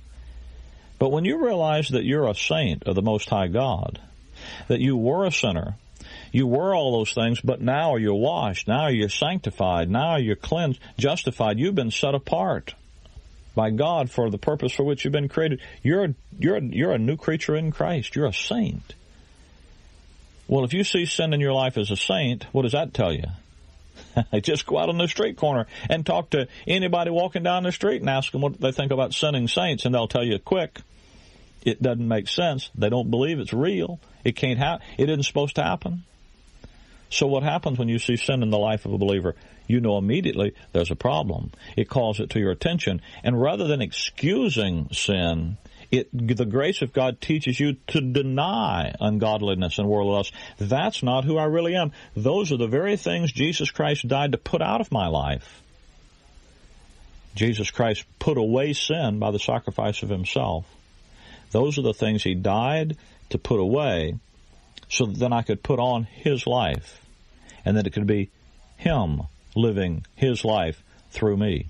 But 1.00 1.10
when 1.10 1.24
you 1.24 1.44
realize 1.44 1.88
that 1.88 2.04
you're 2.04 2.28
a 2.28 2.34
saint 2.34 2.84
of 2.84 2.94
the 2.94 3.02
Most 3.02 3.28
High 3.28 3.48
God, 3.48 3.98
that 4.68 4.80
you 4.80 4.96
were 4.96 5.24
a 5.24 5.32
sinner, 5.32 5.74
you 6.30 6.46
were 6.46 6.74
all 6.74 6.92
those 6.92 7.12
things, 7.12 7.40
but 7.40 7.60
now 7.60 7.96
you're 7.96 8.14
washed, 8.14 8.68
now 8.68 8.86
you're 8.88 9.08
sanctified, 9.08 9.90
now 9.90 10.16
you're 10.16 10.36
cleansed, 10.36 10.78
justified, 10.98 11.58
you've 11.58 11.74
been 11.74 11.90
set 11.90 12.14
apart. 12.14 12.74
by 13.54 13.70
God 13.70 14.10
for 14.10 14.30
the 14.30 14.38
purpose 14.38 14.72
for 14.72 14.84
which 14.84 15.04
you've 15.04 15.12
been 15.12 15.28
created. 15.28 15.60
You're 15.82 16.04
a, 16.04 16.14
you're 16.38 16.58
you're 16.58 16.92
a 16.92 16.98
new 16.98 17.16
creature 17.16 17.56
in 17.56 17.72
Christ. 17.72 18.14
You're 18.14 18.26
a 18.26 18.32
saint. 18.32 18.94
Well, 20.46 20.64
if 20.64 20.72
you 20.72 20.84
see 20.84 21.06
sin 21.06 21.32
in 21.32 21.40
your 21.40 21.52
life 21.52 21.76
as 21.78 21.90
a 21.90 21.96
saint, 21.96 22.44
what 22.52 22.62
does 22.62 22.72
that 22.72 22.94
tell 22.94 23.12
you? 23.12 23.24
Just 24.42 24.66
go 24.66 24.78
out 24.78 24.88
on 24.88 24.98
the 24.98 25.08
street 25.08 25.36
corner 25.36 25.66
and 25.88 26.04
talk 26.04 26.30
to 26.30 26.48
anybody 26.66 27.10
walking 27.10 27.42
down 27.42 27.62
the 27.64 27.72
street 27.72 28.00
and 28.00 28.10
ask 28.10 28.32
them 28.32 28.40
what 28.40 28.60
they 28.60 28.72
think 28.72 28.92
about 28.92 29.14
sinning 29.14 29.48
saints, 29.48 29.84
and 29.84 29.94
they'll 29.94 30.08
tell 30.08 30.24
you 30.24 30.38
quick. 30.38 30.80
It 31.62 31.82
doesn't 31.82 32.06
make 32.06 32.28
sense. 32.28 32.70
They 32.74 32.88
don't 32.88 33.10
believe 33.10 33.38
it's 33.38 33.52
real. 33.52 34.00
It 34.24 34.36
can't 34.36 34.58
happen. 34.58 34.86
It 34.98 35.08
isn't 35.10 35.24
supposed 35.24 35.56
to 35.56 35.62
happen. 35.62 36.04
So 37.10 37.26
what 37.26 37.42
happens 37.42 37.78
when 37.78 37.88
you 37.88 37.98
see 37.98 38.16
sin 38.16 38.42
in 38.42 38.50
the 38.50 38.58
life 38.58 38.86
of 38.86 38.92
a 38.92 38.98
believer? 38.98 39.34
You 39.66 39.80
know 39.80 39.98
immediately 39.98 40.54
there's 40.72 40.90
a 40.90 40.96
problem. 40.96 41.50
It 41.76 41.88
calls 41.88 42.20
it 42.20 42.30
to 42.30 42.38
your 42.38 42.52
attention. 42.52 43.02
And 43.24 43.40
rather 43.40 43.66
than 43.66 43.82
excusing 43.82 44.88
sin, 44.92 45.58
it, 45.90 46.08
the 46.12 46.44
grace 46.44 46.82
of 46.82 46.92
God 46.92 47.20
teaches 47.20 47.58
you 47.58 47.76
to 47.88 48.00
deny 48.00 48.94
ungodliness 49.00 49.78
and 49.78 49.88
worldly 49.88 50.12
lust. 50.12 50.32
That's 50.58 51.02
not 51.02 51.24
who 51.24 51.36
I 51.36 51.44
really 51.44 51.74
am. 51.74 51.92
Those 52.14 52.52
are 52.52 52.56
the 52.56 52.68
very 52.68 52.96
things 52.96 53.32
Jesus 53.32 53.70
Christ 53.70 54.06
died 54.06 54.32
to 54.32 54.38
put 54.38 54.62
out 54.62 54.80
of 54.80 54.92
my 54.92 55.08
life. 55.08 55.62
Jesus 57.34 57.70
Christ 57.70 58.04
put 58.18 58.38
away 58.38 58.72
sin 58.72 59.18
by 59.18 59.30
the 59.30 59.38
sacrifice 59.38 60.02
of 60.02 60.08
himself. 60.08 60.64
Those 61.50 61.78
are 61.78 61.82
the 61.82 61.94
things 61.94 62.22
he 62.22 62.34
died 62.34 62.96
to 63.30 63.38
put 63.38 63.60
away 63.60 64.14
so 64.88 65.06
that 65.06 65.18
then 65.18 65.32
I 65.32 65.42
could 65.42 65.62
put 65.62 65.78
on 65.78 66.04
his 66.04 66.46
life 66.46 67.04
and 67.64 67.76
that 67.76 67.86
it 67.86 67.92
could 67.92 68.06
be 68.06 68.30
him 68.76 69.22
living 69.54 70.04
his 70.14 70.44
life 70.44 70.82
through 71.10 71.36
me. 71.36 71.66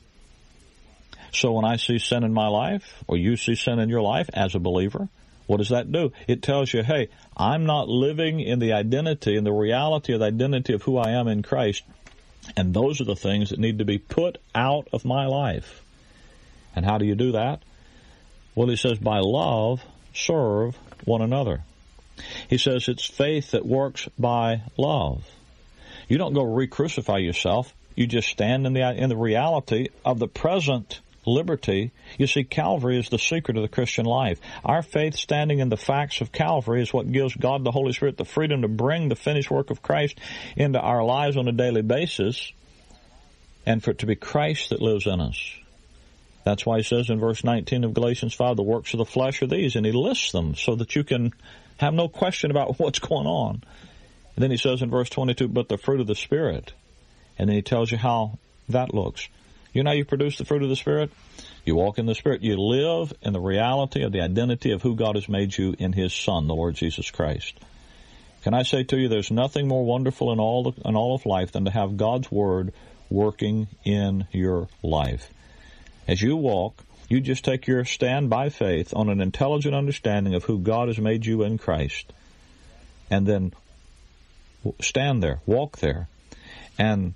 So 1.33 1.53
when 1.53 1.64
I 1.64 1.77
see 1.77 1.99
sin 1.99 2.25
in 2.25 2.33
my 2.33 2.49
life, 2.49 3.05
or 3.07 3.16
you 3.16 3.37
see 3.37 3.55
sin 3.55 3.79
in 3.79 3.88
your 3.88 4.03
life 4.03 4.29
as 4.33 4.55
a 4.55 4.59
believer, 4.59 5.09
what 5.47 5.59
does 5.59 5.71
that 5.71 5.90
do? 5.90 6.12
It 6.29 6.43
tells 6.43 6.73
you, 6.73 6.83
hey, 6.83 7.09
I'm 7.37 7.66
not 7.66 7.88
living 7.88 8.40
in 8.40 8.59
the 8.59 8.73
identity 8.73 9.37
and 9.37 9.47
the 9.47 9.53
reality 9.53 10.12
of 10.12 10.21
the 10.21 10.27
identity 10.27 10.75
of 10.75 10.83
who 10.83 10.97
I 10.97 11.11
am 11.11 11.29
in 11.29 11.43
Christ. 11.43 11.83
And 12.57 12.73
those 12.75 13.01
are 13.01 13.05
the 13.05 13.16
things 13.16 13.51
that 13.51 13.59
need 13.59 13.79
to 13.79 13.85
be 13.85 13.99
put 13.99 14.38
out 14.55 14.88
of 14.93 15.05
my 15.05 15.27
life. 15.27 15.83
And 16.75 16.85
how 16.85 16.99
do 16.99 17.05
you 17.05 17.14
do 17.14 17.33
that? 17.33 17.62
Well, 18.54 18.68
he 18.68 18.76
says, 18.76 18.98
by 18.98 19.20
love, 19.20 19.82
serve 20.14 20.76
one 21.04 21.22
another. 21.22 21.62
He 22.48 22.58
says 22.58 22.88
it's 22.88 23.06
faith 23.06 23.52
that 23.52 23.64
works 23.64 24.08
by 24.18 24.62
love. 24.76 25.24
You 26.08 26.18
don't 26.18 26.34
go 26.34 26.42
re-crucify 26.42 27.18
yourself. 27.18 27.72
You 27.94 28.06
just 28.06 28.28
stand 28.28 28.66
in 28.66 28.72
the 28.72 28.80
in 28.80 29.08
the 29.08 29.16
reality 29.16 29.88
of 30.04 30.18
the 30.18 30.28
present 30.28 31.00
liberty. 31.26 31.92
You 32.18 32.26
see, 32.26 32.44
Calvary 32.44 32.98
is 32.98 33.08
the 33.08 33.18
secret 33.18 33.56
of 33.56 33.62
the 33.62 33.68
Christian 33.68 34.06
life. 34.06 34.40
Our 34.64 34.82
faith 34.82 35.14
standing 35.16 35.58
in 35.58 35.68
the 35.68 35.76
facts 35.76 36.20
of 36.20 36.32
Calvary 36.32 36.82
is 36.82 36.92
what 36.92 37.10
gives 37.12 37.34
God 37.34 37.64
the 37.64 37.70
Holy 37.70 37.92
Spirit 37.92 38.16
the 38.16 38.24
freedom 38.24 38.62
to 38.62 38.68
bring 38.68 39.08
the 39.08 39.16
finished 39.16 39.50
work 39.50 39.70
of 39.70 39.82
Christ 39.82 40.18
into 40.56 40.80
our 40.80 41.04
lives 41.04 41.36
on 41.36 41.48
a 41.48 41.52
daily 41.52 41.82
basis 41.82 42.52
and 43.66 43.82
for 43.82 43.90
it 43.90 43.98
to 43.98 44.06
be 44.06 44.16
Christ 44.16 44.70
that 44.70 44.80
lives 44.80 45.06
in 45.06 45.20
us. 45.20 45.60
That's 46.44 46.64
why 46.64 46.79
he 46.79 46.83
says 46.83 47.11
in 47.11 47.20
verse 47.20 47.44
19 47.44 47.85
of 47.85 47.94
Galatians 47.94 48.35
5, 48.35 48.57
the 48.57 48.62
works 48.62 48.94
of 48.94 48.98
the 48.98 49.05
flesh 49.05 49.42
are 49.42 49.46
these, 49.46 49.76
and 49.76 49.85
he 49.85 49.92
lists 49.92 50.33
them 50.33 50.55
so 50.55 50.74
that 50.76 50.96
you 50.96 51.05
can 51.05 51.33
have 51.79 51.94
no 51.94 52.09
question 52.09 52.50
about 52.50 52.79
what's 52.79 52.98
going 52.98 53.26
on. 53.26 53.62
And 54.35 54.42
then 54.42 54.50
he 54.50 54.57
says 54.57 54.83
in 54.83 54.90
verse 54.90 55.11
22, 55.11 55.48
but 55.48 55.68
the 55.68 55.79
fruit 55.79 56.00
of 56.00 56.07
the 56.07 56.14
Spirit. 56.14 56.72
And 57.38 57.48
then 57.48 57.57
he 57.57 57.62
tells 57.62 57.90
you 57.90 57.98
how 57.98 58.38
that 58.68 58.94
looks. 58.94 59.29
You 59.72 59.83
know 59.83 59.92
you 59.92 60.05
produce 60.05 60.38
the 60.38 60.44
fruit 60.44 60.62
of 60.62 60.68
the 60.68 60.76
Spirit? 60.76 61.11
You 61.64 61.76
walk 61.76 61.98
in 61.98 62.07
the 62.07 62.14
Spirit. 62.14 62.42
You 62.42 62.57
live 62.57 63.12
in 63.22 63.33
the 63.33 63.40
reality 63.40 64.03
of 64.03 64.12
the 64.12 64.22
identity 64.22 64.72
of 64.72 64.83
who 64.83 64.96
God 64.96 65.14
has 65.14 65.29
made 65.29 65.57
you 65.57 65.74
in 65.79 65.92
His 65.92 66.12
Son, 66.12 66.46
the 66.46 66.55
Lord 66.55 66.74
Jesus 66.74 67.11
Christ. 67.11 67.59
Can 68.42 68.55
I 68.55 68.62
say 68.62 68.83
to 68.85 68.96
you, 68.96 69.09
there's 69.09 69.31
nothing 69.31 69.68
more 69.68 69.85
wonderful 69.85 70.33
in 70.33 70.40
all, 70.40 70.70
the, 70.70 70.88
in 70.88 70.96
all 70.96 71.14
of 71.14 71.26
life 71.26 71.53
than 71.53 71.66
to 71.66 71.70
have 71.70 71.96
God's 71.96 72.33
Word 72.33 72.72
working 73.11 73.68
in 73.85 74.26
your 74.33 74.68
life. 74.83 75.31
As 76.08 76.20
you 76.22 76.36
walk, 76.36 76.84
you 77.08 77.20
just 77.20 77.44
take 77.44 77.66
your 77.66 77.84
stand 77.84 78.30
by 78.30 78.48
faith 78.48 78.92
on 78.94 79.08
an 79.08 79.20
intelligent 79.20 79.74
understanding 79.74 80.34
of 80.34 80.44
who 80.44 80.58
God 80.58 80.88
has 80.88 80.98
made 80.98 81.26
you 81.26 81.42
in 81.42 81.58
Christ. 81.58 82.12
And 83.10 83.26
then 83.26 83.52
stand 84.80 85.22
there, 85.22 85.40
walk 85.46 85.78
there, 85.78 86.08
and 86.78 87.14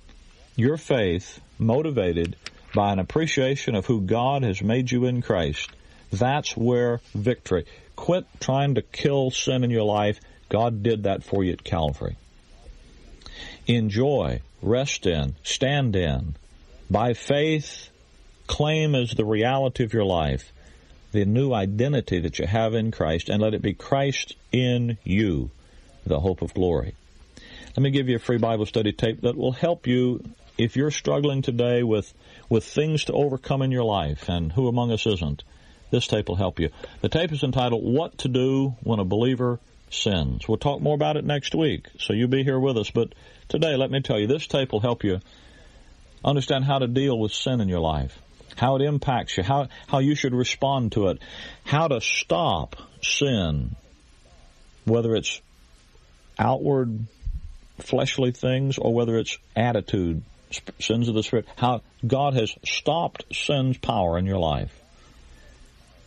your 0.56 0.76
faith 0.76 1.40
motivated 1.58 2.36
by 2.74 2.92
an 2.92 2.98
appreciation 2.98 3.74
of 3.74 3.86
who 3.86 4.00
God 4.00 4.42
has 4.42 4.60
made 4.60 4.90
you 4.90 5.04
in 5.06 5.22
Christ, 5.22 5.70
that's 6.12 6.56
where 6.56 7.00
victory. 7.14 7.66
Quit 7.96 8.26
trying 8.40 8.74
to 8.74 8.82
kill 8.82 9.30
sin 9.30 9.62
in 9.64 9.70
your 9.70 9.84
life. 9.84 10.20
God 10.48 10.82
did 10.82 11.04
that 11.04 11.22
for 11.22 11.44
you 11.44 11.52
at 11.52 11.64
Calvary. 11.64 12.16
Enjoy, 13.66 14.40
rest 14.60 15.06
in, 15.06 15.36
stand 15.42 15.96
in. 15.96 16.34
By 16.90 17.14
faith, 17.14 17.90
claim 18.46 18.94
as 18.94 19.12
the 19.12 19.24
reality 19.24 19.84
of 19.84 19.92
your 19.92 20.04
life 20.04 20.52
the 21.12 21.24
new 21.24 21.52
identity 21.52 22.18
that 22.20 22.40
you 22.40 22.46
have 22.46 22.74
in 22.74 22.90
Christ 22.90 23.28
and 23.28 23.40
let 23.40 23.54
it 23.54 23.62
be 23.62 23.72
Christ 23.72 24.34
in 24.50 24.98
you, 25.04 25.50
the 26.04 26.18
hope 26.18 26.42
of 26.42 26.52
glory. 26.52 26.94
Let 27.76 27.82
me 27.82 27.90
give 27.90 28.08
you 28.08 28.16
a 28.16 28.20
free 28.20 28.38
Bible 28.38 28.66
study 28.66 28.92
tape 28.92 29.20
that 29.22 29.36
will 29.36 29.52
help 29.52 29.86
you 29.86 30.24
if 30.58 30.76
you're 30.76 30.90
struggling 30.90 31.42
today 31.42 31.82
with, 31.82 32.12
with 32.48 32.64
things 32.64 33.04
to 33.04 33.12
overcome 33.12 33.62
in 33.62 33.70
your 33.70 33.84
life, 33.84 34.28
and 34.28 34.52
who 34.52 34.68
among 34.68 34.92
us 34.92 35.06
isn't, 35.06 35.42
this 35.90 36.06
tape 36.06 36.28
will 36.28 36.36
help 36.36 36.58
you. 36.60 36.70
The 37.00 37.08
tape 37.08 37.32
is 37.32 37.42
entitled 37.42 37.84
What 37.84 38.18
to 38.18 38.28
Do 38.28 38.74
When 38.82 38.98
a 38.98 39.04
Believer 39.04 39.60
Sins. 39.90 40.48
We'll 40.48 40.58
talk 40.58 40.80
more 40.80 40.94
about 40.94 41.16
it 41.16 41.24
next 41.24 41.54
week, 41.54 41.86
so 41.98 42.12
you'll 42.12 42.28
be 42.28 42.44
here 42.44 42.58
with 42.58 42.76
us. 42.76 42.90
But 42.90 43.14
today, 43.48 43.76
let 43.76 43.90
me 43.90 44.00
tell 44.00 44.18
you, 44.18 44.26
this 44.26 44.46
tape 44.46 44.72
will 44.72 44.80
help 44.80 45.04
you 45.04 45.20
understand 46.24 46.64
how 46.64 46.78
to 46.78 46.88
deal 46.88 47.18
with 47.18 47.32
sin 47.32 47.60
in 47.60 47.68
your 47.68 47.80
life, 47.80 48.18
how 48.56 48.76
it 48.76 48.82
impacts 48.82 49.36
you, 49.36 49.42
how, 49.42 49.68
how 49.86 49.98
you 49.98 50.14
should 50.14 50.34
respond 50.34 50.92
to 50.92 51.08
it, 51.08 51.18
how 51.64 51.88
to 51.88 52.00
stop 52.00 52.76
sin, 53.02 53.74
whether 54.84 55.14
it's 55.14 55.40
outward 56.38 57.06
fleshly 57.78 58.32
things 58.32 58.78
or 58.78 58.94
whether 58.94 59.18
it's 59.18 59.38
attitude 59.56 60.22
sins 60.78 61.08
of 61.08 61.14
the 61.14 61.22
Spirit, 61.22 61.46
how 61.56 61.82
God 62.06 62.34
has 62.34 62.54
stopped 62.64 63.24
sin's 63.32 63.78
power 63.78 64.18
in 64.18 64.26
your 64.26 64.38
life. 64.38 64.72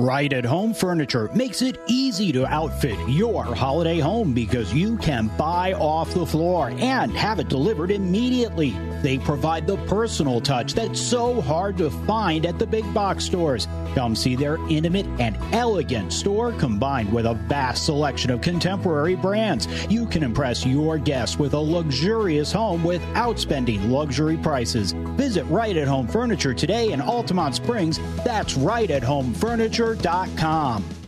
Right 0.04 0.34
at 0.34 0.44
Home 0.44 0.74
Furniture 0.74 1.30
makes 1.34 1.62
it 1.62 1.80
easy 1.88 2.34
to 2.34 2.46
outfit 2.46 2.98
your 3.08 3.46
holiday 3.46 4.00
home 4.00 4.34
because 4.34 4.74
you 4.74 4.98
can 4.98 5.32
buy 5.38 5.72
off 5.76 6.14
the 6.14 6.26
floor 6.26 6.74
and 6.78 7.10
have 7.14 7.40
it 7.40 7.48
delivered 7.48 7.90
immediately. 7.90 8.76
They 9.04 9.20
provide 9.20 9.68
the 9.68 9.78
personal 9.86 10.42
touch 10.42 10.74
that's 10.74 11.00
so 11.00 11.42
hard 11.42 11.78
to 11.78 11.92
find 11.92 12.46
at 12.46 12.58
the 12.58 12.66
big 12.66 12.92
box 12.94 13.26
stores. 13.26 13.68
Come 13.94 14.16
see 14.16 14.36
their 14.36 14.58
intimate 14.70 15.06
and 15.20 15.38
elegant 15.54 16.14
store 16.14 16.54
combined 16.54 17.14
with 17.14 17.26
a 17.26 17.34
vast 17.34 17.86
selection 17.86 18.32
of 18.32 18.42
contemporary 18.42 19.16
brands. 19.16 19.68
You 19.90 20.08
can 20.08 20.24
impress 20.24 20.66
your 20.66 20.98
guests 20.98 21.38
with 21.38 21.54
a 21.54 21.60
luxurious 21.60 22.52
home 22.52 22.84
without 22.84 23.38
spending 23.38 23.92
luxury 23.92 24.38
prices. 24.38 24.94
Visit 25.18 25.44
Right 25.44 25.78
at 25.78 25.88
Home 25.88 26.08
Furniture 26.08 26.54
today 26.54 26.94
in 26.94 27.02
Altamonte 27.02 27.56
Springs. 27.56 28.00
That's 28.24 28.56
right 28.56 28.90
at 28.90 29.04
homefurniture.com. 29.04 31.03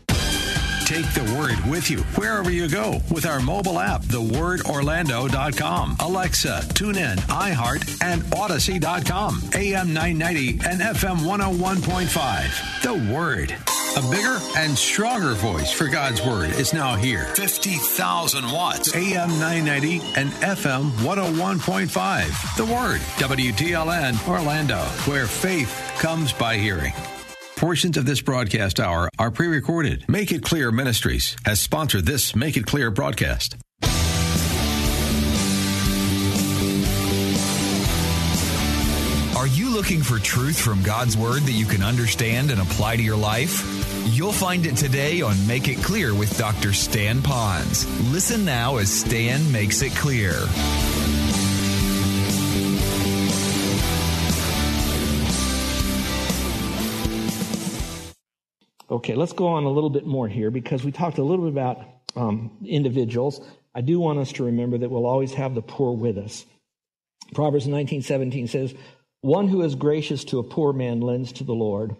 Take 0.85 1.11
the 1.15 1.23
word 1.35 1.71
with 1.71 1.89
you 1.89 1.97
wherever 2.13 2.51
you 2.51 2.69
go 2.69 2.99
with 3.09 3.25
our 3.25 3.39
mobile 3.39 3.79
app, 3.79 4.03
thewordorlando.com, 4.03 5.97
Alexa, 5.99 6.61
TuneIn, 6.75 7.17
iHeart, 7.21 8.03
and 8.03 8.23
Odyssey.com, 8.31 9.41
AM 9.55 9.93
990 9.93 10.49
and 10.69 10.81
FM 10.81 11.17
101.5. 11.17 12.81
The 12.83 13.11
Word. 13.11 13.55
A 13.97 14.11
bigger 14.11 14.37
and 14.57 14.77
stronger 14.77 15.33
voice 15.33 15.71
for 15.71 15.87
God's 15.87 16.21
Word 16.21 16.51
is 16.51 16.71
now 16.71 16.95
here. 16.95 17.25
50,000 17.33 18.51
watts, 18.51 18.95
AM 18.95 19.29
990 19.39 20.01
and 20.15 20.29
FM 20.33 20.91
101.5. 20.97 22.57
The 22.57 22.65
Word, 22.65 23.01
WTLN 23.17 24.27
Orlando, 24.27 24.83
where 25.09 25.25
faith 25.25 25.81
comes 25.97 26.31
by 26.31 26.57
hearing. 26.57 26.93
Portions 27.65 27.97
of 27.97 28.05
this 28.05 28.21
broadcast 28.21 28.79
hour 28.79 29.09
are 29.17 29.31
pre 29.31 29.47
recorded. 29.47 30.05
Make 30.07 30.31
It 30.31 30.43
Clear 30.43 30.71
Ministries 30.71 31.35
has 31.45 31.59
sponsored 31.59 32.05
this 32.05 32.35
Make 32.35 32.57
It 32.57 32.67
Clear 32.67 32.91
broadcast. 32.91 33.57
Are 39.35 39.47
you 39.47 39.71
looking 39.71 40.03
for 40.03 40.19
truth 40.19 40.59
from 40.59 40.83
God's 40.83 41.17
Word 41.17 41.41
that 41.41 41.53
you 41.53 41.65
can 41.65 41.81
understand 41.81 42.51
and 42.51 42.61
apply 42.61 42.97
to 42.97 43.01
your 43.01 43.17
life? 43.17 43.63
You'll 44.09 44.31
find 44.31 44.67
it 44.67 44.77
today 44.77 45.23
on 45.23 45.35
Make 45.47 45.67
It 45.67 45.81
Clear 45.81 46.13
with 46.13 46.37
Dr. 46.37 46.71
Stan 46.71 47.23
Pons. 47.23 47.87
Listen 48.11 48.45
now 48.45 48.77
as 48.77 48.91
Stan 48.91 49.51
makes 49.51 49.81
it 49.81 49.91
clear. 49.95 50.33
Okay, 58.95 59.13
let's 59.13 59.33
go 59.33 59.47
on 59.47 59.65
a 59.65 59.69
little 59.69 59.89
bit 59.89 60.05
more 60.05 60.29
here 60.29 60.49
because 60.49 60.85
we 60.85 60.91
talked 60.93 61.17
a 61.17 61.23
little 61.23 61.43
bit 61.43 61.51
about 61.51 61.85
um, 62.15 62.49
individuals. 62.65 63.41
I 63.75 63.81
do 63.81 63.99
want 63.99 64.19
us 64.19 64.31
to 64.33 64.45
remember 64.45 64.77
that 64.77 64.89
we'll 64.89 65.05
always 65.05 65.33
have 65.33 65.53
the 65.53 65.61
poor 65.61 65.91
with 65.91 66.17
us. 66.17 66.45
Proverbs 67.33 67.67
19:17 67.67 68.47
says, 68.47 68.73
"One 69.19 69.49
who 69.49 69.63
is 69.63 69.75
gracious 69.75 70.23
to 70.25 70.39
a 70.39 70.43
poor 70.43 70.71
man 70.71 71.01
lends 71.01 71.33
to 71.33 71.43
the 71.43 71.53
Lord, 71.53 71.97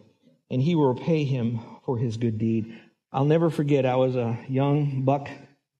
and 0.49 0.61
he 0.61 0.73
will 0.73 0.93
repay 0.93 1.25
him 1.25 1.59
for 1.85 1.97
his 1.97 2.15
good 2.15 2.37
deed." 2.37 2.73
I'll 3.11 3.25
never 3.25 3.49
forget. 3.49 3.85
I 3.85 3.97
was 3.97 4.15
a 4.15 4.39
young 4.47 5.01
buck 5.01 5.29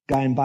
guy 0.10 0.24
in 0.24 0.36
Three 0.36 0.45